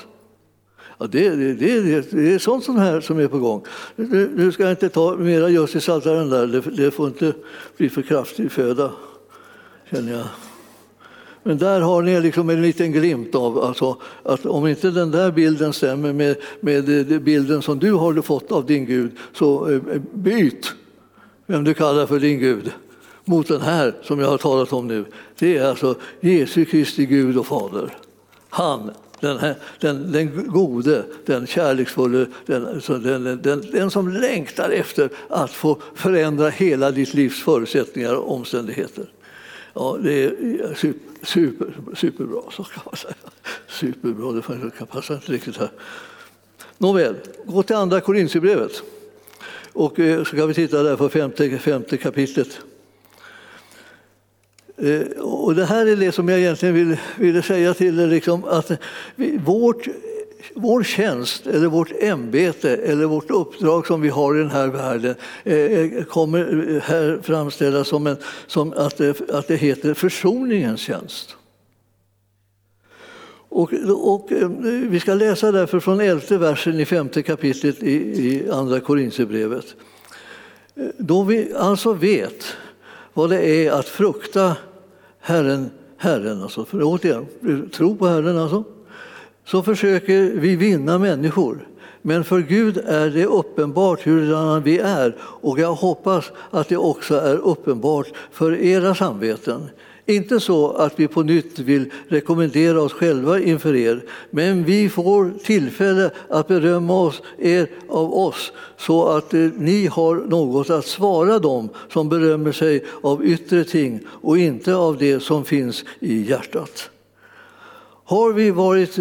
Ja, 0.98 1.08
det, 1.08 1.30
det, 1.30 1.54
det, 1.54 2.12
det 2.12 2.34
är 2.34 2.40
sånt 2.40 2.64
som, 2.64 2.78
här 2.78 3.02
som 3.02 3.20
är 3.20 3.28
på 3.28 3.40
gång. 3.40 3.66
Nu, 3.96 4.32
nu 4.36 4.52
ska 4.52 4.64
jag 4.64 4.72
inte 4.72 4.90
ta 4.90 5.16
mera 5.16 5.50
just 5.50 5.76
i 5.76 5.80
Psaltaren 5.80 6.30
där, 6.30 6.48
det, 6.48 6.62
det 6.62 6.92
får 6.92 7.08
inte 7.08 7.34
bli 7.78 7.90
för 7.90 8.02
kraftig 8.02 8.52
föda, 8.52 8.92
känner 9.92 10.12
jag. 10.12 10.26
Men 11.48 11.58
där 11.58 11.82
har 11.82 12.02
ni 12.02 12.22
liksom 12.22 12.50
en 12.50 12.62
liten 12.62 12.92
glimt 12.92 13.36
av 13.36 13.60
alltså, 13.60 13.98
att 14.24 14.46
om 14.46 14.68
inte 14.68 14.92
den 14.92 15.12
där 15.12 15.32
bilden 15.32 15.74
stämmer 15.74 16.14
med, 16.14 16.38
med 16.60 17.22
bilden 17.22 17.62
som 17.62 17.80
du 17.80 17.92
har 17.92 18.22
fått 18.22 18.52
av 18.52 18.66
din 18.66 18.86
Gud, 18.86 19.12
så 19.34 19.70
eh, 19.70 19.82
byt 20.14 20.74
vem 21.46 21.64
du 21.64 21.74
kallar 21.74 22.06
för 22.06 22.20
din 22.20 22.40
Gud 22.40 22.72
mot 23.26 23.48
den 23.48 23.62
här 23.62 23.96
som 24.02 24.20
jag 24.20 24.28
har 24.28 24.38
talat 24.38 24.74
om 24.74 24.88
nu. 24.88 25.06
Det 25.40 25.58
är 25.58 25.66
alltså 25.66 25.96
Jesu 26.20 26.66
Kristi 26.66 27.06
Gud 27.06 27.38
och 27.38 27.48
Fader. 27.48 27.98
Han, 28.50 28.92
den, 29.20 29.38
här, 29.38 29.56
den, 29.80 30.12
den 30.12 30.48
gode, 30.48 31.04
den 31.26 31.48
kärleksfulle, 31.48 32.26
den, 32.46 32.68
alltså, 32.68 32.98
den, 32.98 33.24
den, 33.24 33.66
den 33.72 33.92
som 33.92 34.10
längtar 34.10 34.70
efter 34.70 35.10
att 35.30 35.52
få 35.52 35.78
förändra 35.96 36.50
hela 36.50 36.92
ditt 36.92 37.14
livs 37.14 37.44
förutsättningar 37.44 38.16
och 38.16 38.34
omständigheter. 38.34 39.06
Ja, 39.78 39.98
det 40.04 40.24
är 40.24 40.74
super, 40.76 41.26
super, 41.26 41.96
superbra, 41.96 42.42
så 42.52 42.64
kan 42.64 42.84
man 42.86 42.96
säga. 42.96 43.14
Superbra, 43.68 44.32
det 44.32 44.86
passar 44.86 45.16
inte 45.16 45.32
riktigt 45.32 45.58
här. 45.58 45.70
Nåväl, 46.78 47.16
gå 47.46 47.64
till 47.64 47.76
andra 47.76 48.02
Korintierbrevet. 48.02 48.84
Och 49.74 50.00
eh, 50.00 50.24
så 50.24 50.36
kan 50.36 50.48
vi 50.48 50.54
titta 50.54 50.84
där 50.84 50.96
på 50.96 51.10
femte, 51.10 51.60
femte 51.60 51.98
kapitlet. 51.98 52.60
Eh, 54.78 55.02
och 55.22 55.56
det 55.56 55.66
här 55.66 55.86
är 55.86 55.96
det 55.96 56.12
som 56.12 56.30
jag 56.30 56.40
egentligen 56.40 56.76
vill, 56.76 56.98
ville 57.18 57.42
säga 57.42 57.74
till 57.74 58.00
er, 58.00 58.08
liksom, 58.08 58.44
att 58.44 58.72
vi, 59.16 59.38
vårt 59.38 59.88
vår 60.54 60.84
tjänst, 60.84 61.48
eller 61.48 61.68
vårt 61.68 61.92
ämbete 62.00 62.76
eller 62.76 63.06
vårt 63.06 63.32
uppdrag 63.32 63.88
som 63.88 64.02
vi 64.02 64.10
har 64.10 64.36
i 64.36 64.40
den 64.40 64.52
här 64.52 64.68
världen 64.68 65.16
eh, 65.44 65.56
eh 65.56 66.04
kommer 66.04 66.82
här 66.84 67.20
framställas 67.24 67.88
som, 67.88 68.08
en, 68.08 68.18
som 68.48 68.74
att, 68.74 68.98
det, 68.98 69.30
att 69.30 69.48
det 69.48 69.56
heter 69.56 69.94
försoningens 69.94 70.82
tjänst. 70.82 71.36
Och, 73.50 73.74
och, 73.90 74.32
eh, 74.32 74.50
vi 74.90 75.00
ska 75.00 75.14
läsa 75.14 75.52
därför 75.52 75.80
från 75.80 76.02
elfte 76.02 76.38
versen 76.38 76.80
i 76.80 76.86
femte 76.86 77.22
kapitlet 77.22 77.84
i, 77.84 77.94
i 77.94 78.50
Andra 78.50 78.80
Korinthierbrevet. 78.80 79.66
Då 80.98 81.24
vi 81.24 81.54
alltså 81.54 81.94
vet 81.94 82.46
vad 83.14 83.30
det 83.30 83.46
är 83.46 83.72
att 83.72 83.88
frukta 83.88 84.56
Herren, 85.20 85.70
Herren 85.98 86.42
alltså, 86.42 86.66
för 86.66 86.80
återigen, 86.84 87.26
tro 87.72 87.96
på 87.96 88.08
Herren 88.08 88.38
alltså, 88.38 88.64
så 89.46 89.64
försöker 89.64 90.32
vi 90.36 90.56
vinna 90.56 90.98
människor. 90.98 91.68
Men 92.02 92.24
för 92.24 92.40
Gud 92.40 92.78
är 92.78 93.10
det 93.10 93.26
uppenbart 93.26 94.02
hurdana 94.02 94.60
vi 94.60 94.80
är 94.80 95.16
och 95.22 95.60
jag 95.60 95.74
hoppas 95.74 96.32
att 96.52 96.70
det 96.70 96.78
också 96.78 97.16
är 97.16 97.36
uppenbart 97.36 98.08
för 98.32 98.56
era 98.62 98.96
samveten. 98.96 99.70
Inte 100.08 100.40
så 100.40 100.72
att 100.72 101.00
vi 101.00 101.08
på 101.08 101.24
nytt 101.24 101.60
vill 101.60 101.92
rekommendera 102.08 102.82
oss 102.82 102.94
själva 102.94 103.40
inför 103.40 103.76
er, 103.76 104.04
men 104.30 104.64
vi 104.64 104.90
får 104.90 105.34
tillfälle 105.44 106.12
att 106.30 106.48
berömma 106.48 107.02
oss, 107.02 107.22
er 107.38 107.68
av 107.90 108.14
oss 108.14 108.52
så 108.78 109.08
att 109.08 109.34
eh, 109.34 109.40
ni 109.40 109.88
har 109.88 110.16
något 110.16 110.70
att 110.70 110.86
svara 110.86 111.40
dem 111.40 111.70
som 111.90 112.10
berömmer 112.10 112.52
sig 112.52 112.86
av 113.02 113.26
yttre 113.26 113.64
ting 113.64 114.00
och 114.08 114.38
inte 114.38 114.76
av 114.76 114.98
det 114.98 115.20
som 115.20 115.46
finns 115.46 115.86
i 116.00 116.30
hjärtat. 116.30 116.90
Har 118.06 118.34
vi 118.34 118.52
varit 118.52 118.98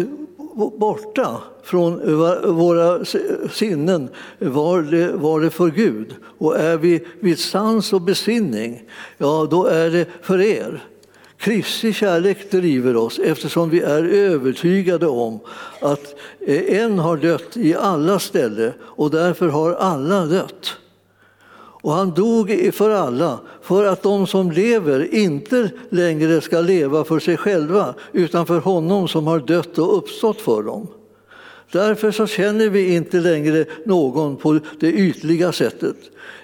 borta 0.77 1.41
från 1.63 2.17
våra 2.55 3.05
sinnen 3.51 4.09
var 4.39 4.81
det, 4.81 5.11
var 5.11 5.41
det 5.41 5.49
för 5.49 5.67
Gud. 5.67 6.15
Och 6.37 6.59
är 6.59 6.77
vi 6.77 7.05
vid 7.19 7.39
sans 7.39 7.93
och 7.93 8.01
besinning, 8.01 8.83
ja 9.17 9.47
då 9.51 9.65
är 9.65 9.89
det 9.89 10.07
för 10.21 10.41
er. 10.41 10.83
Kristi 11.37 11.93
kärlek 11.93 12.51
driver 12.51 12.95
oss 12.95 13.19
eftersom 13.19 13.69
vi 13.69 13.79
är 13.79 14.03
övertygade 14.03 15.07
om 15.07 15.39
att 15.81 16.15
eh, 16.39 16.81
en 16.81 16.99
har 16.99 17.17
dött 17.17 17.57
i 17.57 17.75
alla 17.75 18.19
ställe 18.19 18.73
och 18.81 19.11
därför 19.11 19.47
har 19.47 19.73
alla 19.73 20.25
dött. 20.25 20.77
Och 21.85 21.93
han 21.93 22.13
dog 22.13 22.73
för 22.73 22.89
alla, 22.89 23.39
för 23.61 23.85
att 23.85 24.03
de 24.03 24.27
som 24.27 24.51
lever 24.51 25.15
inte 25.15 25.69
längre 25.89 26.41
ska 26.41 26.61
leva 26.61 27.03
för 27.03 27.19
sig 27.19 27.37
själva 27.37 27.95
utan 28.11 28.45
för 28.45 28.59
honom 28.59 29.07
som 29.07 29.27
har 29.27 29.39
dött 29.39 29.77
och 29.77 29.97
uppstått 29.97 30.41
för 30.41 30.63
dem. 30.63 30.87
Därför 31.71 32.11
så 32.11 32.27
känner 32.27 32.69
vi 32.69 32.95
inte 32.95 33.17
längre 33.19 33.65
någon 33.85 34.37
på 34.37 34.59
det 34.79 34.91
ytliga 34.91 35.51
sättet. 35.51 35.95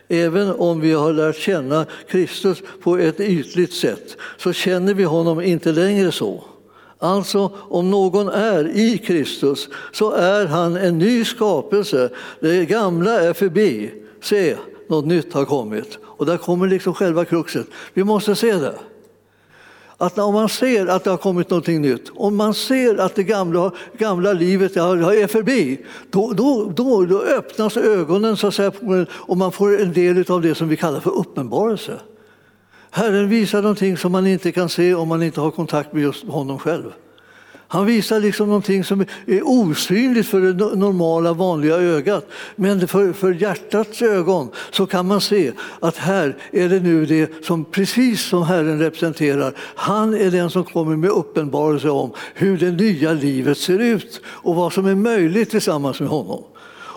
Även 0.08 0.52
om 0.52 0.82
vi 0.82 0.94
har 0.94 1.14
lärt 1.14 1.38
känna 1.38 1.86
Kristus 2.10 2.64
på 2.84 2.98
ett 2.98 3.20
ytligt 3.20 3.74
sätt 3.74 4.18
så 4.38 4.54
känner 4.54 4.94
vi 4.94 5.04
honom 5.04 5.42
inte 5.42 5.72
längre 5.72 6.12
så. 6.12 6.44
Alltså, 7.00 7.52
om 7.56 7.92
någon 7.92 8.30
är 8.30 8.68
i 8.78 8.98
Kristus 8.98 9.70
så 9.92 10.12
är 10.12 10.46
han 10.46 10.76
en 10.76 10.98
ny 10.98 11.26
skapelse. 11.26 12.10
Det 12.40 12.66
gamla 12.66 13.22
är 13.22 13.34
förbi. 13.34 13.92
Se, 14.24 14.56
något 14.92 15.06
nytt 15.06 15.34
har 15.34 15.46
kommit. 15.46 15.98
Och 16.04 16.26
där 16.26 16.38
kommer 16.38 16.68
liksom 16.68 16.94
själva 16.94 17.26
kruxet. 17.26 17.68
Vi 17.94 18.04
måste 18.04 18.36
se 18.36 18.54
det. 18.54 18.76
Att 19.98 20.18
om 20.18 20.34
man 20.34 20.50
ser 20.50 20.88
att 20.88 21.04
det 21.04 21.10
har 21.10 21.18
kommit 21.18 21.50
något 21.50 21.68
nytt, 21.68 22.12
om 22.16 22.36
man 22.36 22.54
ser 22.54 22.98
att 22.98 23.16
det 23.16 23.24
gamla, 23.24 23.72
gamla 23.98 24.34
livet 24.34 24.78
är 24.78 25.28
förbi, 25.28 25.86
då, 26.10 26.34
då, 26.34 26.72
då, 26.76 27.06
då 27.06 27.22
öppnas 27.22 27.78
ögonen 27.78 28.38
så 28.38 28.48
att 28.48 28.54
säga, 28.54 28.72
och 29.10 29.38
man 29.38 29.52
får 29.52 29.82
en 29.82 29.94
del 29.94 30.32
av 30.32 30.42
det 30.42 30.56
som 30.56 30.70
vi 30.70 30.78
kallar 30.78 31.00
för 31.00 31.12
uppenbarelse. 31.12 32.00
Herren 32.92 33.30
visar 33.30 33.62
någonting 33.62 33.98
som 33.98 34.12
man 34.12 34.28
inte 34.28 34.52
kan 34.52 34.70
se 34.70 34.94
om 34.94 35.08
man 35.08 35.24
inte 35.24 35.42
har 35.42 35.52
kontakt 35.52 35.94
med 35.94 36.04
just 36.04 36.24
honom 36.24 36.60
själv. 36.60 36.92
Han 37.72 37.86
visar 37.86 38.20
liksom 38.20 38.48
någonting 38.48 38.84
som 38.84 39.02
är 39.26 39.42
osynligt 39.44 40.28
för 40.28 40.42
det 40.42 40.76
normala, 40.76 41.34
vanliga 41.34 41.76
ögat. 41.76 42.28
Men 42.56 42.88
för, 42.88 43.14
för 43.14 43.34
hjärtats 43.34 44.02
ögon 44.02 44.50
så 44.72 44.86
kan 44.86 45.08
man 45.08 45.22
se 45.22 45.52
att 45.80 45.98
här 45.98 46.38
är 46.52 46.70
det 46.70 46.80
nu 46.80 47.06
det 47.06 47.46
som 47.46 47.66
precis 47.66 48.22
som 48.22 48.44
Herren 48.44 48.80
representerar. 48.80 49.54
Han 49.58 50.14
är 50.14 50.32
den 50.32 50.50
som 50.50 50.64
kommer 50.64 50.96
med 50.96 51.10
uppenbarelse 51.10 51.90
om 51.90 52.12
hur 52.34 52.58
det 52.58 52.72
nya 52.72 53.14
livet 53.14 53.58
ser 53.58 53.80
ut 53.80 54.22
och 54.26 54.56
vad 54.56 54.74
som 54.74 54.86
är 54.86 54.96
möjligt 54.96 55.50
tillsammans 55.50 56.00
med 56.00 56.10
honom. 56.10 56.44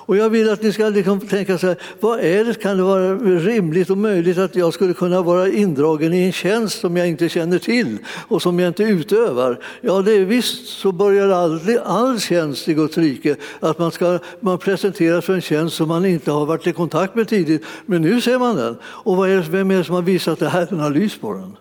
Och 0.07 0.17
jag 0.17 0.31
vill 0.31 0.51
att 0.51 0.63
ni 0.63 0.73
ska 0.73 0.89
liksom 0.89 1.21
tänka 1.21 1.59
så 1.59 1.67
här, 1.67 1.77
vad 2.01 2.21
är 2.21 2.45
det, 2.45 2.55
kan 2.55 2.77
det 2.77 2.83
vara 2.83 3.15
rimligt 3.19 3.91
och 3.91 3.99
möjligt 3.99 4.39
att 4.39 4.57
jag 4.57 4.75
skulle 4.75 4.95
kunna 4.95 5.23
vara 5.23 5.49
indragen 5.49 6.15
i 6.15 6.25
en 6.25 6.33
tjänst 6.33 6.81
som 6.81 6.97
jag 6.97 7.09
inte 7.09 7.29
känner 7.29 7.59
till 7.59 7.99
och 8.29 8.43
som 8.43 8.59
jag 8.59 8.69
inte 8.69 8.83
utövar? 8.83 9.61
Ja, 9.81 10.03
det 10.03 10.13
är 10.13 10.25
visst 10.25 10.69
så 10.69 10.93
börjar 10.93 11.29
aldrig 11.29 11.79
all 11.85 12.21
tjänst 12.21 12.69
i 12.69 12.75
Guds 12.75 12.99
rike 12.99 13.37
att 13.61 13.79
man, 13.79 13.93
ska, 13.93 14.19
man 14.41 14.59
presenteras 14.59 15.25
för 15.25 15.35
en 15.35 15.41
tjänst 15.41 15.77
som 15.77 15.89
man 15.89 16.05
inte 16.05 16.31
har 16.31 16.47
varit 16.47 16.67
i 16.67 16.73
kontakt 16.73 17.15
med 17.15 17.29
tidigt, 17.29 17.65
men 17.87 18.03
nu 18.03 18.21
ser 18.21 18.39
man 18.39 18.57
den. 18.57 18.77
Och 18.85 19.17
vad 19.17 19.31
är 19.31 19.37
det, 19.37 19.43
vem 19.51 19.71
är 19.71 19.79
det 19.79 19.85
som 19.85 19.95
har 19.95 20.03
visat 20.03 20.39
det 20.39 20.49
här? 20.49 20.67
Den 20.71 20.81
har 20.81 20.91
lys 20.91 21.19
på 21.19 21.33
den. 21.33 21.57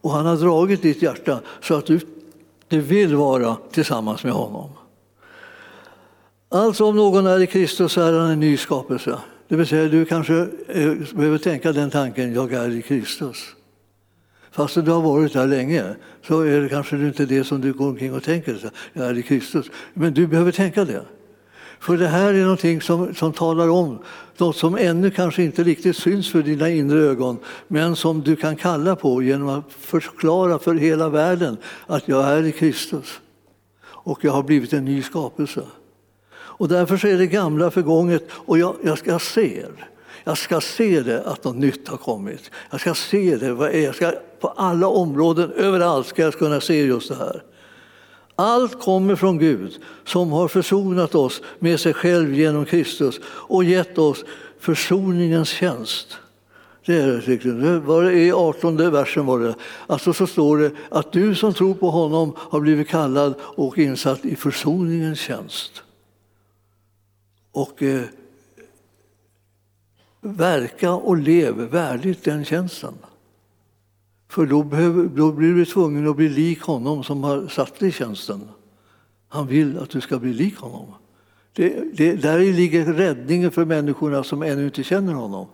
Och 0.00 0.10
han 0.10 0.26
har 0.26 0.36
dragit 0.36 0.82
ditt 0.82 1.02
hjärta 1.02 1.40
så 1.62 1.74
att 1.74 1.86
du, 1.86 2.00
du 2.68 2.80
vill 2.80 3.14
vara 3.14 3.56
tillsammans 3.72 4.24
med 4.24 4.32
honom. 4.32 4.70
Alltså 6.48 6.84
om 6.84 6.96
någon 6.96 7.26
är 7.26 7.40
i 7.40 7.46
Kristus 7.46 7.92
så 7.92 8.00
är 8.00 8.12
han 8.12 8.30
en 8.30 8.40
ny 8.40 8.56
skapelse. 8.56 9.18
Det 9.48 9.56
vill 9.56 9.66
säga 9.66 9.88
du 9.88 10.04
kanske 10.04 10.48
eh, 10.68 10.92
behöver 11.14 11.38
tänka 11.38 11.72
den 11.72 11.90
tanken, 11.90 12.34
jag 12.34 12.52
är 12.52 12.70
i 12.70 12.82
Kristus. 12.82 13.36
Fast 14.50 14.74
du 14.74 14.90
har 14.90 15.00
varit 15.00 15.32
där 15.32 15.46
länge 15.46 15.84
så 16.22 16.40
är 16.40 16.60
det 16.60 16.68
kanske 16.68 16.96
inte 16.96 17.26
det 17.26 17.44
som 17.44 17.60
du 17.60 17.72
går 17.72 17.88
omkring 17.88 18.14
och 18.14 18.22
tänker, 18.22 18.70
jag 18.92 19.06
är 19.06 19.18
i 19.18 19.22
Kristus. 19.22 19.70
Men 19.94 20.14
du 20.14 20.26
behöver 20.26 20.52
tänka 20.52 20.84
det. 20.84 21.02
För 21.80 21.96
det 21.96 22.08
här 22.08 22.34
är 22.34 22.42
någonting 22.42 22.80
som, 22.80 23.14
som 23.14 23.32
talar 23.32 23.68
om 23.68 23.98
något 24.36 24.56
som 24.56 24.76
ännu 24.76 25.10
kanske 25.10 25.42
inte 25.42 25.64
riktigt 25.64 25.96
syns 25.96 26.30
för 26.30 26.42
dina 26.42 26.68
inre 26.68 26.98
ögon 26.98 27.38
men 27.68 27.96
som 27.96 28.22
du 28.22 28.36
kan 28.36 28.56
kalla 28.56 28.96
på 28.96 29.22
genom 29.22 29.48
att 29.48 29.72
förklara 29.72 30.58
för 30.58 30.74
hela 30.74 31.08
världen 31.08 31.56
att 31.86 32.08
jag 32.08 32.28
är 32.28 32.42
i 32.42 32.52
Kristus 32.52 33.20
och 33.84 34.24
jag 34.24 34.32
har 34.32 34.42
blivit 34.42 34.72
en 34.72 34.84
ny 34.84 35.02
skapelse. 35.02 35.62
Och 36.58 36.68
därför 36.68 37.06
är 37.06 37.18
det 37.18 37.26
gamla 37.26 37.70
förgånget 37.70 38.24
och 38.30 38.58
jag, 38.58 38.74
jag 38.82 38.98
ska 38.98 39.18
se 39.18 39.64
jag 40.28 40.38
ska 40.38 40.60
se 40.60 41.00
det 41.00 41.22
att 41.22 41.44
något 41.44 41.56
nytt 41.56 41.88
har 41.88 41.96
kommit. 41.96 42.50
Jag 42.70 42.80
ska 42.80 42.94
se 42.94 43.36
det. 43.36 43.52
Vad 43.52 43.70
är? 43.70 43.84
Jag 43.84 43.94
ska, 43.94 44.12
på 44.40 44.48
alla 44.48 44.88
områden, 44.88 45.52
överallt 45.52 46.06
ska 46.06 46.22
jag 46.22 46.34
kunna 46.34 46.60
se 46.60 46.84
just 46.84 47.08
det 47.08 47.14
här. 47.14 47.42
Allt 48.36 48.80
kommer 48.80 49.16
från 49.16 49.38
Gud 49.38 49.72
som 50.04 50.32
har 50.32 50.48
försonat 50.48 51.14
oss 51.14 51.42
med 51.58 51.80
sig 51.80 51.94
själv 51.94 52.34
genom 52.34 52.64
Kristus 52.64 53.20
och 53.26 53.64
gett 53.64 53.98
oss 53.98 54.24
försoningens 54.60 55.48
tjänst. 55.48 56.18
Det 56.86 56.96
är 56.96 57.60
det, 57.60 57.80
var 57.80 58.02
det 58.02 58.12
I 58.12 58.32
18 58.32 58.90
versen 58.90 59.26
var 59.26 59.40
det. 59.40 59.54
Alltså 59.86 60.12
så 60.12 60.26
står 60.26 60.58
det 60.58 60.70
att 60.88 61.12
du 61.12 61.34
som 61.34 61.54
tror 61.54 61.74
på 61.74 61.90
honom 61.90 62.32
har 62.36 62.60
blivit 62.60 62.88
kallad 62.88 63.34
och 63.40 63.78
insatt 63.78 64.24
i 64.24 64.36
försoningens 64.36 65.18
tjänst 65.18 65.82
och 67.56 67.82
eh, 67.82 68.02
verka 70.20 70.92
och 70.92 71.16
leva 71.16 71.64
värdigt 71.66 72.24
den 72.24 72.44
tjänsten. 72.44 72.94
För 74.28 74.46
då, 74.46 74.62
behöver, 74.62 75.04
då 75.04 75.32
blir 75.32 75.54
du 75.54 75.64
tvungen 75.64 76.08
att 76.08 76.16
bli 76.16 76.28
lik 76.28 76.62
honom 76.62 77.04
som 77.04 77.24
har 77.24 77.48
satt 77.48 77.78
dig 77.78 77.88
i 77.88 77.92
tjänsten. 77.92 78.48
Han 79.28 79.46
vill 79.46 79.78
att 79.78 79.90
du 79.90 80.00
ska 80.00 80.18
bli 80.18 80.32
lik 80.32 80.56
honom. 80.56 80.94
Det, 81.52 81.96
det, 81.96 82.12
där 82.12 82.38
ligger 82.38 82.92
räddningen 82.92 83.50
för 83.50 83.64
människorna 83.64 84.24
som 84.24 84.42
ännu 84.42 84.64
inte 84.64 84.82
känner 84.82 85.12
honom. 85.12 85.46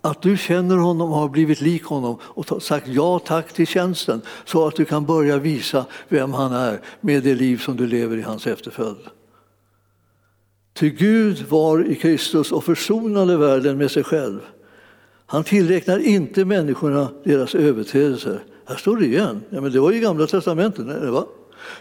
Att 0.00 0.22
du 0.22 0.36
känner 0.36 0.76
honom 0.76 1.10
och 1.10 1.16
har 1.16 1.28
blivit 1.28 1.60
lik 1.60 1.84
honom 1.84 2.18
och 2.22 2.62
sagt 2.62 2.88
ja 2.88 3.18
tack 3.18 3.52
till 3.52 3.66
tjänsten 3.66 4.20
så 4.44 4.66
att 4.66 4.76
du 4.76 4.84
kan 4.84 5.06
börja 5.06 5.38
visa 5.38 5.86
vem 6.08 6.32
han 6.32 6.52
är 6.52 6.80
med 7.00 7.22
det 7.22 7.34
liv 7.34 7.58
som 7.58 7.76
du 7.76 7.86
lever 7.86 8.16
i 8.16 8.22
hans 8.22 8.46
efterföljd. 8.46 9.15
Ty 10.76 10.90
Gud 10.90 11.44
var 11.48 11.90
i 11.90 11.94
Kristus 11.94 12.52
och 12.52 12.64
försonade 12.64 13.36
världen 13.36 13.78
med 13.78 13.90
sig 13.90 14.04
själv. 14.04 14.40
Han 15.26 15.44
tillräknar 15.44 15.98
inte 15.98 16.44
människorna 16.44 17.08
deras 17.24 17.54
överträdelser. 17.54 18.44
Här 18.64 18.76
står 18.76 18.96
det 18.96 19.06
igen. 19.06 19.42
Ja, 19.50 19.60
men 19.60 19.72
det 19.72 19.80
var 19.80 19.92
i 19.92 20.00
Gamla 20.00 20.26
testamentet. 20.26 20.88
Eller 20.88 21.10
va? 21.10 21.26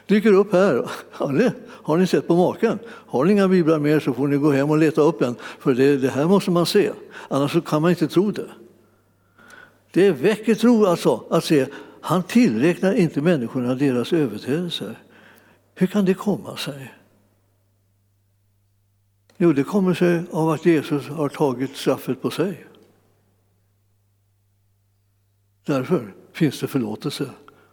dyker 0.07 0.33
upp 0.33 0.53
här. 0.53 0.89
Har 1.11 1.31
ni, 1.31 1.51
har 1.65 1.97
ni 1.97 2.07
sett 2.07 2.27
på 2.27 2.35
maken? 2.35 2.79
Har 2.87 3.25
ni 3.25 3.31
inga 3.31 3.47
biblar 3.47 3.79
mer 3.79 3.99
så 3.99 4.13
får 4.13 4.27
ni 4.27 4.37
gå 4.37 4.51
hem 4.51 4.69
och 4.69 4.77
leta 4.77 5.01
upp 5.01 5.21
en. 5.21 5.35
För 5.59 5.73
det, 5.73 5.97
det 5.97 6.09
här 6.09 6.25
måste 6.25 6.51
man 6.51 6.65
se, 6.65 6.91
annars 7.27 7.63
kan 7.65 7.81
man 7.81 7.91
inte 7.91 8.07
tro 8.07 8.31
det. 8.31 8.49
Det 9.91 10.11
väcker 10.11 10.55
tro 10.55 10.85
alltså 10.85 11.23
att 11.29 11.43
se. 11.43 11.65
Han 12.01 12.23
tillräknar 12.23 12.93
inte 12.93 13.21
människorna 13.21 13.75
deras 13.75 14.13
överträdelser. 14.13 14.99
Hur 15.75 15.87
kan 15.87 16.05
det 16.05 16.13
komma 16.13 16.57
sig? 16.57 16.94
Jo, 19.37 19.53
det 19.53 19.63
kommer 19.63 19.93
sig 19.93 20.23
av 20.31 20.49
att 20.49 20.65
Jesus 20.65 21.07
har 21.07 21.29
tagit 21.29 21.75
straffet 21.75 22.21
på 22.21 22.31
sig. 22.31 22.65
Därför 25.65 26.13
finns 26.33 26.59
det 26.59 26.67
förlåtelse 26.67 27.29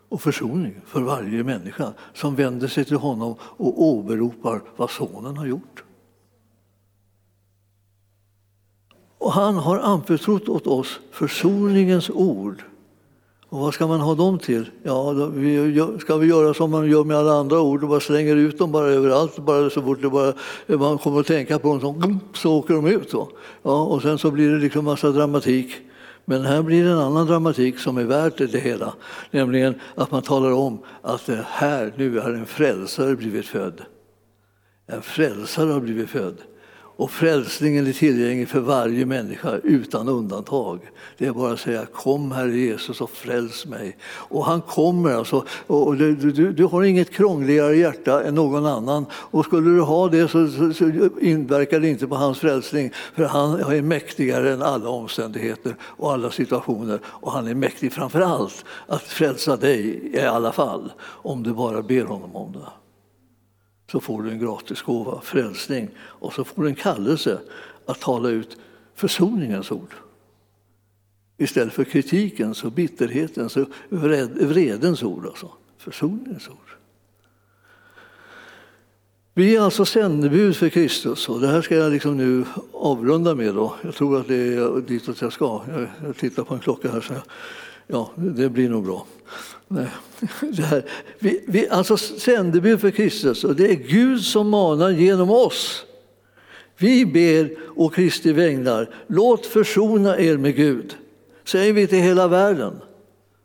och 0.08 0.22
försoning 0.22 0.80
för 0.86 1.00
varje 1.00 1.44
människa 1.44 1.92
som 2.14 2.34
vänder 2.34 2.68
sig 2.68 2.84
till 2.84 2.96
honom 2.96 3.34
och 3.40 3.82
åberopar 3.82 4.62
vad 4.76 4.90
sonen 4.90 5.36
har 5.36 5.46
gjort. 5.46 5.84
Och 9.18 9.32
han 9.32 9.56
har 9.56 9.78
anförtrott 9.78 10.48
åt 10.48 10.66
oss 10.66 11.00
försoningens 11.10 12.10
ord 12.10 12.62
och 13.52 13.58
vad 13.58 13.74
ska 13.74 13.86
man 13.86 14.00
ha 14.00 14.14
dem 14.14 14.38
till? 14.38 14.70
Ja, 14.82 15.12
då, 15.12 15.26
vi, 15.26 15.82
ska 16.00 16.16
vi 16.16 16.26
göra 16.26 16.54
som 16.54 16.70
man 16.70 16.90
gör 16.90 17.04
med 17.04 17.16
alla 17.16 17.32
andra 17.32 17.60
ord 17.60 17.82
och 17.82 17.88
bara 17.88 18.00
slänger 18.00 18.36
ut 18.36 18.58
dem 18.58 18.72
bara 18.72 18.86
överallt? 18.86 19.38
Bara 19.38 19.70
så 19.70 19.82
fort 19.82 20.02
det 20.02 20.08
bara, 20.08 20.32
man 20.66 20.98
kommer 20.98 21.20
att 21.20 21.26
tänka 21.26 21.58
på 21.58 21.68
dem 21.68 21.80
så, 21.80 22.18
så 22.38 22.58
åker 22.58 22.74
de 22.74 22.86
ut. 22.86 23.10
Då. 23.10 23.28
Ja, 23.62 23.84
och 23.84 24.02
sen 24.02 24.18
så 24.18 24.30
blir 24.30 24.50
det 24.50 24.58
liksom 24.58 24.84
massa 24.84 25.10
dramatik. 25.10 25.72
Men 26.24 26.44
här 26.44 26.62
blir 26.62 26.84
det 26.84 26.90
en 26.90 26.98
annan 26.98 27.26
dramatik 27.26 27.78
som 27.78 27.98
är 27.98 28.04
värt 28.04 28.38
det 28.38 28.58
hela. 28.58 28.94
Nämligen 29.30 29.74
att 29.94 30.10
man 30.10 30.22
talar 30.22 30.52
om 30.52 30.78
att 31.02 31.28
här 31.46 31.92
nu 31.96 32.18
har 32.18 32.30
en 32.30 32.46
frälsare 32.46 33.16
blivit 33.16 33.46
född. 33.46 33.80
En 34.86 35.02
frälsare 35.02 35.70
har 35.72 35.80
blivit 35.80 36.10
född. 36.10 36.36
Och 37.02 37.10
frälsningen 37.10 37.86
är 37.86 37.92
tillgänglig 37.92 38.48
för 38.48 38.60
varje 38.60 39.06
människa 39.06 39.56
utan 39.64 40.08
undantag. 40.08 40.80
Det 41.18 41.26
är 41.26 41.32
bara 41.32 41.52
att 41.52 41.60
säga 41.60 41.86
kom 41.86 42.32
Herre 42.32 42.58
Jesus 42.58 43.00
och 43.00 43.10
fräls 43.10 43.66
mig. 43.66 43.96
Och 44.04 44.44
han 44.44 44.60
kommer 44.60 45.14
alltså. 45.14 45.44
Och 45.66 45.96
du, 45.96 46.14
du, 46.14 46.52
du 46.52 46.64
har 46.64 46.82
inget 46.82 47.10
krångligare 47.10 47.76
hjärta 47.76 48.24
än 48.24 48.34
någon 48.34 48.66
annan. 48.66 49.06
Och 49.12 49.44
skulle 49.44 49.70
du 49.70 49.80
ha 49.80 50.08
det 50.08 50.28
så, 50.28 50.48
så, 50.48 50.72
så 50.72 51.10
inverkar 51.20 51.80
det 51.80 51.88
inte 51.88 52.06
på 52.06 52.14
hans 52.14 52.38
frälsning. 52.38 52.90
För 53.14 53.24
han 53.24 53.60
är 53.60 53.82
mäktigare 53.82 54.52
än 54.52 54.62
alla 54.62 54.88
omständigheter 54.88 55.76
och 55.80 56.12
alla 56.12 56.30
situationer. 56.30 57.00
Och 57.04 57.32
han 57.32 57.46
är 57.46 57.54
mäktig 57.54 57.92
framför 57.92 58.20
allt 58.20 58.64
att 58.86 59.02
frälsa 59.02 59.56
dig 59.56 60.10
i 60.14 60.20
alla 60.20 60.52
fall. 60.52 60.92
Om 61.02 61.42
du 61.42 61.52
bara 61.52 61.82
ber 61.82 62.04
honom 62.04 62.36
om 62.36 62.52
det 62.52 62.81
så 63.92 64.00
får 64.00 64.22
du 64.22 64.30
en 64.30 64.38
gratis 64.38 64.82
gåva, 64.82 65.20
frälsning. 65.20 65.88
Och 66.00 66.32
så 66.32 66.44
får 66.44 66.62
du 66.62 66.68
en 66.68 66.74
kallelse 66.74 67.40
att 67.86 68.00
tala 68.00 68.28
ut 68.28 68.56
försoningens 68.94 69.70
ord. 69.70 69.94
Istället 71.38 71.72
för 71.72 71.84
kritikens 71.84 72.64
och 72.64 72.72
bitterhetens 72.72 73.56
och 73.56 73.68
vredens 73.88 75.02
ord. 75.02 75.26
Alltså. 75.26 75.50
Försoningens 75.78 76.48
ord. 76.48 76.76
Vi 79.34 79.56
är 79.56 79.60
alltså 79.60 79.84
sändebud 79.84 80.56
för 80.56 80.68
Kristus 80.68 81.28
och 81.28 81.40
det 81.40 81.48
här 81.48 81.62
ska 81.62 81.76
jag 81.76 81.92
liksom 81.92 82.16
nu 82.16 82.44
avrunda 82.72 83.34
med. 83.34 83.54
Då. 83.54 83.74
Jag 83.82 83.94
tror 83.94 84.20
att 84.20 84.28
det 84.28 84.54
är 84.54 84.80
ditåt 84.80 85.20
jag 85.20 85.32
ska. 85.32 85.62
Jag 86.04 86.16
tittar 86.16 86.44
på 86.44 86.54
en 86.54 86.60
klocka 86.60 86.90
här. 86.90 87.00
Så 87.00 87.12
jag, 87.12 87.22
ja, 87.86 88.10
det 88.16 88.48
blir 88.48 88.68
nog 88.68 88.84
bra. 88.84 89.06
Det. 90.40 90.82
Vi, 91.18 91.44
vi 91.46 91.68
alltså 91.68 91.96
sändebud 91.96 92.80
för 92.80 92.90
Kristus 92.90 93.44
och 93.44 93.56
det 93.56 93.70
är 93.70 93.74
Gud 93.74 94.20
som 94.20 94.48
manar 94.48 94.90
genom 94.90 95.30
oss. 95.30 95.84
Vi 96.78 97.06
ber 97.06 97.50
å 97.76 97.88
Kristi 97.88 98.32
vägnar, 98.32 98.94
låt 99.06 99.46
försona 99.46 100.18
er 100.18 100.36
med 100.36 100.56
Gud. 100.56 100.94
Säger 101.44 101.72
vi 101.72 101.86
till 101.86 101.98
hela 101.98 102.28
världen, 102.28 102.80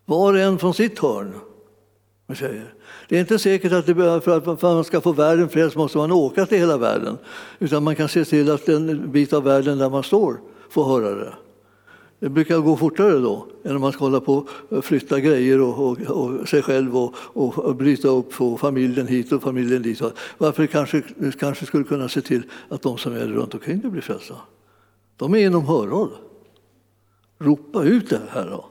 var 0.06 0.34
och 0.34 0.40
en 0.40 0.60
från 0.60 0.74
sitt 0.74 1.00
hörn. 1.00 1.34
Säger. 2.36 2.74
Det 3.10 3.16
är 3.16 3.20
inte 3.20 3.40
säkert 3.40 3.72
att 3.72 3.86
det 3.86 3.94
behöver, 3.94 4.20
för 4.20 4.54
att 4.54 4.62
man 4.62 4.84
ska 4.84 5.02
få 5.02 5.12
världen 5.12 5.50
frälst 5.50 5.76
måste 5.76 5.98
man 5.98 6.12
åka 6.12 6.46
till 6.46 6.58
hela 6.58 6.78
världen. 6.78 7.18
Utan 7.60 7.84
man 7.84 7.96
kan 7.96 8.10
se 8.10 8.26
till 8.26 8.52
att 8.52 8.66
den 8.66 9.12
bit 9.12 9.34
av 9.34 9.44
världen 9.44 9.78
där 9.78 9.90
man 9.90 10.04
står 10.04 10.40
får 10.70 10.86
höra 10.86 11.16
det. 11.16 11.34
Det 12.19 12.30
brukar 12.30 12.58
gå 12.58 12.77
fortare 12.77 13.19
då 13.19 13.47
än 13.63 13.75
om 13.75 13.82
man 13.82 13.91
ska 13.91 14.06
hålla 14.06 14.21
på 14.21 14.47
och 14.69 14.86
flytta 14.86 15.19
grejer 15.19 15.62
och, 15.62 15.80
och, 15.80 15.99
och 16.01 16.49
sig 16.49 16.62
själv 16.62 16.97
och, 16.97 17.15
och, 17.17 17.75
bryta 17.75 18.08
upp 18.08 18.34
få 18.34 18.58
familjen 18.58 19.08
hit 19.08 19.32
och 19.32 19.43
familjen 19.43 19.82
dit. 19.82 20.01
Varför 20.38 20.67
kanske, 20.67 21.03
kanske 21.39 21.65
skulle 21.65 21.84
kunna 21.84 22.10
se 22.10 22.21
till 22.21 22.43
att 22.69 22.82
de 22.82 22.97
som 22.97 23.13
är 23.13 23.27
runt 23.27 23.53
omkring 23.53 23.80
blir 23.80 24.01
frälsta. 24.01 24.36
De 25.17 25.34
är 25.34 25.38
inom 25.38 25.65
hörhåll. 25.65 26.10
Ropa 27.39 27.84
ut 27.84 28.10
det 28.10 28.21
här 28.30 28.49
då. 28.49 28.65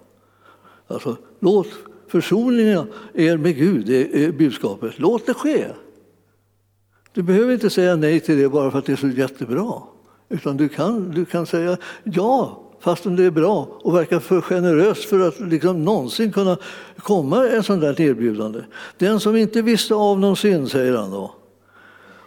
Alltså, 0.87 1.17
låt 1.41 1.69
försoningen 2.09 2.87
er 3.15 3.37
med 3.37 3.57
Gud, 3.57 3.87
det 3.87 4.25
är 4.25 4.33
budskapet. 4.33 4.99
Låt 4.99 5.27
det 5.27 5.35
ske. 5.35 5.67
Du 7.13 7.23
behöver 7.23 7.55
inte 7.55 7.71
säga 7.71 7.97
nej 7.97 8.21
till 8.21 8.39
det 8.39 8.49
bara 8.49 8.71
för 8.71 8.79
att 8.79 8.87
det 8.87 8.93
är 8.93 8.97
så 8.97 9.09
jättebra. 9.09 9.83
Utan 10.29 10.57
du 10.57 10.69
kan, 10.69 11.11
du 11.11 11.25
kan 11.25 11.47
säga 11.47 11.77
ja, 12.05 12.66
fastän 12.87 13.17
det 13.17 13.25
är 13.25 13.31
bra 13.31 13.69
och 13.83 13.95
verkar 13.95 14.21
för 14.21 14.41
generöst 14.41 15.05
för 15.05 15.29
att 15.29 15.41
liksom 15.41 15.85
någonsin 15.85 16.33
kunna 16.33 16.57
komma 16.99 17.49
en 17.49 17.63
sån 17.63 17.81
där 17.81 18.01
erbjudande. 18.01 18.61
Den 18.99 19.21
som 19.21 19.37
inte 19.37 19.63
visste 19.63 19.95
av 19.95 20.21
någon 20.21 20.37
synd, 20.37 20.71
säger 20.71 20.97
han 20.97 21.11
då, 21.11 21.35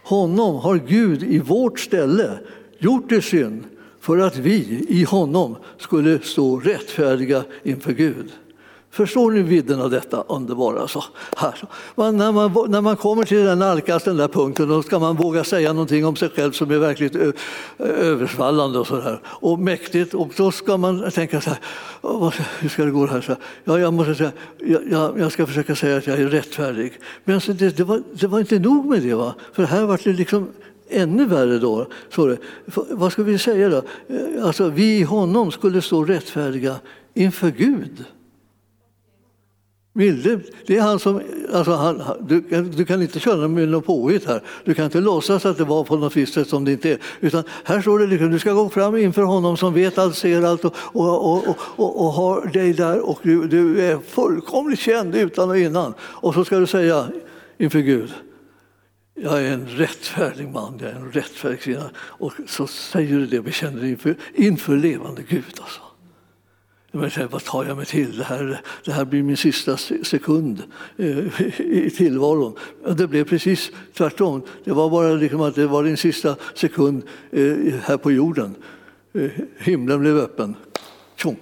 honom 0.04 0.56
har 0.56 0.76
Gud 0.76 1.22
i 1.22 1.38
vårt 1.38 1.80
ställe 1.80 2.38
gjort 2.78 3.08
till 3.08 3.22
synd 3.22 3.64
för 4.00 4.18
att 4.18 4.36
vi 4.36 4.86
i 4.88 5.04
honom 5.04 5.56
skulle 5.78 6.18
stå 6.22 6.60
rättfärdiga 6.60 7.44
inför 7.62 7.92
Gud. 7.92 8.32
Förstår 8.92 9.30
ni 9.30 9.42
vidden 9.42 9.80
av 9.80 9.90
detta 9.90 10.24
underbara? 10.28 10.88
Så 10.88 11.04
här. 11.36 11.54
Man, 11.94 12.16
när, 12.16 12.32
man, 12.32 12.70
när 12.70 12.80
man 12.80 12.96
kommer 12.96 13.24
till 13.24 13.44
den 13.44 13.58
nalkas 13.58 14.02
den 14.02 14.16
där 14.16 14.28
punkten 14.28 14.68
då 14.68 14.82
ska 14.82 14.98
man 14.98 15.16
våga 15.16 15.44
säga 15.44 15.72
någonting 15.72 16.06
om 16.06 16.16
sig 16.16 16.28
själv 16.28 16.52
som 16.52 16.70
är 16.70 16.78
verkligt 16.78 17.16
översvallande 17.78 18.78
och, 18.78 18.86
så 18.86 18.96
där. 18.96 19.20
och 19.24 19.58
mäktigt. 19.58 20.14
Och 20.14 20.28
då 20.36 20.50
ska 20.50 20.76
man 20.76 21.10
tänka 21.10 21.40
så 21.40 21.50
här, 21.50 21.58
hur 22.60 22.68
ska 22.68 22.84
det 22.84 22.90
gå 22.90 23.06
här? 23.06 23.20
Så 23.20 23.36
ja, 23.64 23.78
jag, 23.78 23.94
måste 23.94 24.14
säga, 24.14 24.32
jag, 24.90 25.18
jag, 25.18 25.32
ska 25.32 25.46
försöka 25.46 25.74
säga 25.74 25.96
att 25.96 26.06
jag 26.06 26.20
är 26.20 26.26
rättfärdig. 26.26 26.92
Men 27.24 27.34
alltså 27.34 27.52
det, 27.52 27.76
det, 27.76 27.84
var, 27.84 28.02
det 28.12 28.26
var 28.26 28.40
inte 28.40 28.58
nog 28.58 28.86
med 28.86 29.02
det. 29.02 29.14
Va? 29.14 29.34
För 29.52 29.62
här 29.62 29.84
var 29.84 30.00
det 30.04 30.12
liksom 30.12 30.48
ännu 30.88 31.26
värre 31.26 31.58
då. 31.58 31.86
Så 32.14 32.36
vad 32.90 33.12
ska 33.12 33.22
vi 33.22 33.38
säga 33.38 33.68
då? 33.68 33.82
Eh, 34.08 34.46
alltså, 34.46 34.68
vi 34.68 34.98
i 34.98 35.02
honom 35.02 35.52
skulle 35.52 35.82
stå 35.82 36.04
rättfärdiga 36.04 36.76
inför 37.14 37.50
Gud. 37.50 38.04
Milde, 39.92 40.40
det 40.66 40.76
är 40.76 40.82
han 40.82 40.98
som, 40.98 41.20
alltså 41.52 41.72
han, 41.72 42.02
du, 42.20 42.40
du, 42.76 42.84
kan 42.84 43.02
inte 43.02 43.20
köra 43.20 43.48
med 43.48 43.68
något 43.68 43.86
påhitt 43.86 44.26
här. 44.26 44.42
Du 44.64 44.74
kan 44.74 44.84
inte 44.84 45.00
låtsas 45.00 45.46
att 45.46 45.58
det 45.58 45.64
var 45.64 45.84
på 45.84 45.96
något 45.96 46.16
visst 46.16 46.34
sätt 46.34 46.48
som 46.48 46.64
det 46.64 46.72
inte 46.72 46.90
är. 46.90 46.98
Utan 47.20 47.44
här 47.64 47.80
står 47.80 47.98
det 47.98 48.06
liksom, 48.06 48.30
du 48.30 48.38
ska 48.38 48.52
gå 48.52 48.68
fram 48.68 48.96
inför 48.96 49.22
honom 49.22 49.56
som 49.56 49.74
vet 49.74 49.98
allt, 49.98 50.16
ser 50.16 50.42
allt 50.42 50.64
och, 50.64 50.74
och, 50.76 51.48
och, 51.48 51.56
och, 51.76 52.04
och 52.04 52.12
har 52.12 52.46
dig 52.46 52.72
där 52.72 53.08
och 53.08 53.20
du, 53.22 53.48
du, 53.48 53.80
är 53.80 53.98
fullkomligt 53.98 54.80
känd 54.80 55.14
utan 55.14 55.50
och 55.50 55.58
innan. 55.58 55.94
Och 56.00 56.34
så 56.34 56.44
ska 56.44 56.58
du 56.58 56.66
säga 56.66 57.08
inför 57.58 57.80
Gud, 57.80 58.12
jag 59.14 59.42
är 59.42 59.52
en 59.52 59.66
rättfärdig 59.68 60.48
man, 60.48 60.78
jag 60.80 60.90
är 60.90 60.94
en 60.94 61.12
rättfärdig 61.12 61.60
kvinna. 61.60 61.90
Och 61.96 62.32
så 62.46 62.66
säger 62.66 63.16
du 63.16 63.26
det 63.26 63.38
och 63.38 63.44
bekänner 63.44 63.84
inför, 63.84 64.16
inför 64.34 64.76
levande 64.76 65.22
Gud. 65.28 65.44
Alltså. 65.60 65.80
Men 66.92 67.10
här, 67.10 67.26
vad 67.26 67.44
tar 67.44 67.64
jag 67.64 67.76
mig 67.76 67.86
till? 67.86 68.16
Det 68.16 68.24
här, 68.24 68.60
det 68.84 68.92
här 68.92 69.04
blir 69.04 69.22
min 69.22 69.36
sista 69.36 69.76
sekund 69.76 70.62
eh, 70.96 71.40
i 71.60 71.90
tillvaron. 71.96 72.56
Det 72.96 73.06
blev 73.06 73.24
precis 73.24 73.70
tvärtom. 73.94 74.42
Det 74.64 74.72
var 74.72 74.90
bara 74.90 75.12
liksom 75.12 75.40
att 75.40 75.54
det 75.54 75.66
var 75.66 75.84
din 75.84 75.96
sista 75.96 76.36
sekund 76.54 77.02
eh, 77.30 77.74
här 77.82 77.96
på 77.96 78.12
jorden. 78.12 78.54
Eh, 79.12 79.30
himlen 79.58 80.00
blev 80.00 80.16
öppen. 80.16 80.56
Tjong! 81.16 81.36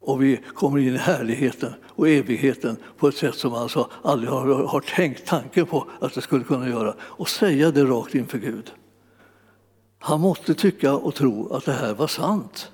Och 0.00 0.22
vi 0.22 0.40
kommer 0.54 0.78
in 0.78 0.94
i 0.94 0.98
härligheten 0.98 1.72
och 1.84 2.08
evigheten 2.08 2.76
på 2.98 3.08
ett 3.08 3.16
sätt 3.16 3.34
som 3.34 3.50
man 3.50 3.62
alltså 3.62 3.90
aldrig 4.02 4.30
har, 4.30 4.66
har 4.66 4.80
tänkt 4.80 5.26
tanken 5.26 5.66
på 5.66 5.86
att 6.00 6.14
det 6.14 6.20
skulle 6.20 6.44
kunna 6.44 6.68
göra. 6.68 6.94
Och 7.00 7.28
säga 7.28 7.70
det 7.70 7.84
rakt 7.84 8.14
inför 8.14 8.38
Gud. 8.38 8.72
Han 9.98 10.20
måste 10.20 10.54
tycka 10.54 10.94
och 10.94 11.14
tro 11.14 11.52
att 11.52 11.64
det 11.64 11.72
här 11.72 11.94
var 11.94 12.06
sant. 12.06 12.70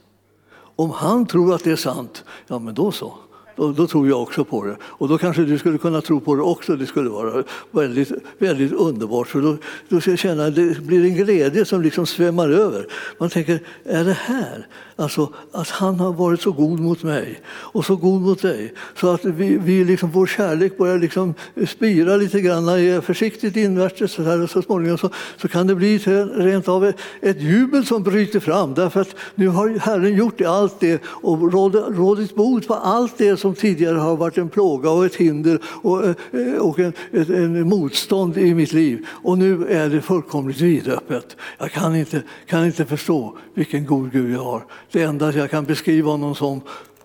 Om 0.76 0.90
han 0.90 1.26
tror 1.26 1.54
att 1.54 1.64
det 1.64 1.70
är 1.72 1.76
sant, 1.76 2.24
ja 2.46 2.58
men 2.58 2.74
då 2.74 2.92
så. 2.92 3.14
Då, 3.56 3.72
då, 3.72 3.86
tror 3.86 4.08
jag 4.08 4.22
också 4.22 4.44
på 4.44 4.64
det. 4.64 4.76
Och 4.82 5.08
då 5.08 5.18
kanske 5.18 5.42
du 5.42 5.58
skulle 5.58 5.78
kunna 5.78 6.00
tro 6.00 6.20
på 6.20 6.34
det 6.36 6.42
också. 6.42 6.76
Det 6.76 6.86
skulle 6.86 7.10
vara 7.10 7.44
väldigt, 7.70 8.12
väldigt 8.38 8.72
underbart. 8.72 9.28
För 9.28 9.40
då, 9.40 9.56
då 9.88 10.00
ska 10.00 10.10
jag 10.10 10.18
känna 10.18 10.46
att 10.46 10.54
det 10.54 10.80
blir 10.80 11.04
en 11.04 11.14
glädje 11.14 11.64
som 11.64 11.82
liksom 11.82 12.06
svämmar 12.06 12.48
över. 12.48 12.86
Man 13.18 13.30
tänker, 13.30 13.60
är 13.84 14.04
det 14.04 14.12
här? 14.12 14.66
Alltså 14.96 15.32
att 15.52 15.68
han 15.68 16.00
har 16.00 16.12
varit 16.12 16.40
så 16.40 16.52
god 16.52 16.80
mot 16.80 17.02
mig 17.02 17.40
och 17.46 17.84
så 17.84 17.96
god 17.96 18.22
mot 18.22 18.42
dig. 18.42 18.74
Så 19.00 19.08
att 19.08 19.24
vi, 19.24 19.58
vi 19.58 19.84
liksom, 19.84 20.10
vår 20.10 20.26
kärlek 20.26 20.78
börjar 20.78 20.98
liksom 20.98 21.34
spira 21.68 22.16
lite 22.16 22.40
grann 22.40 23.02
försiktigt 23.02 23.56
invärtes. 23.56 24.12
Så, 24.12 24.22
här, 24.22 24.42
och 24.42 24.50
så 24.50 24.62
småningom 24.62 24.98
så, 24.98 25.10
så 25.36 25.48
kan 25.48 25.66
det 25.66 25.74
bli 25.74 25.98
rent 25.98 26.68
av 26.68 26.84
ett, 26.84 26.96
ett 27.20 27.40
jubel 27.40 27.86
som 27.86 28.02
bryter 28.02 28.40
fram. 28.40 28.74
Därför 28.74 29.00
att 29.00 29.14
nu 29.34 29.48
har 29.48 29.68
Herren 29.68 30.16
gjort 30.16 30.40
allt 30.40 30.80
det 30.80 31.02
och 31.04 31.52
rådit 31.96 32.34
bot 32.34 32.66
på 32.68 32.74
allt 32.74 33.18
det 33.18 33.36
som 33.42 33.54
tidigare 33.54 33.98
har 33.98 34.16
varit 34.16 34.38
en 34.38 34.48
plåga 34.48 34.90
och 34.90 35.06
ett 35.06 35.14
hinder 35.14 35.58
och, 35.64 36.04
eh, 36.04 36.14
eh, 36.32 36.54
och 36.54 36.78
en, 36.78 36.92
en 37.12 37.68
motstånd 37.68 38.38
i 38.38 38.54
mitt 38.54 38.72
liv. 38.72 39.06
Och 39.08 39.38
nu 39.38 39.66
är 39.66 39.88
det 39.88 40.00
fullkomligt 40.00 40.60
vidöppet. 40.60 41.36
Jag 41.58 41.72
kan 41.72 41.96
inte, 41.96 42.22
kan 42.46 42.66
inte 42.66 42.86
förstå 42.86 43.38
vilken 43.54 43.86
god 43.86 44.12
Gud 44.12 44.34
jag 44.34 44.44
har. 44.44 44.64
Det 44.92 45.02
enda 45.02 45.32
jag 45.32 45.50
kan 45.50 45.64
beskriva 45.64 46.10
honom 46.10 46.34
som 46.34 46.60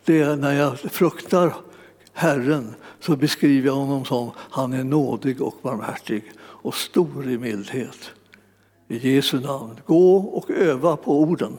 det 0.05 0.21
är 0.21 0.35
när 0.35 0.53
jag 0.53 0.79
fruktar 0.79 1.53
Herren 2.13 2.75
så 2.99 3.15
beskriver 3.15 3.67
jag 3.67 3.75
honom 3.75 4.05
som 4.05 4.31
han 4.37 4.73
är 4.73 4.83
nådig 4.83 5.41
och 5.41 5.55
barmhärtig 5.61 6.23
och 6.39 6.75
stor 6.75 7.29
i 7.29 7.37
mildhet. 7.37 8.11
I 8.87 9.15
Jesu 9.15 9.39
namn, 9.39 9.75
gå 9.85 10.15
och 10.17 10.51
öva 10.51 10.97
på 10.97 11.19
orden. 11.19 11.57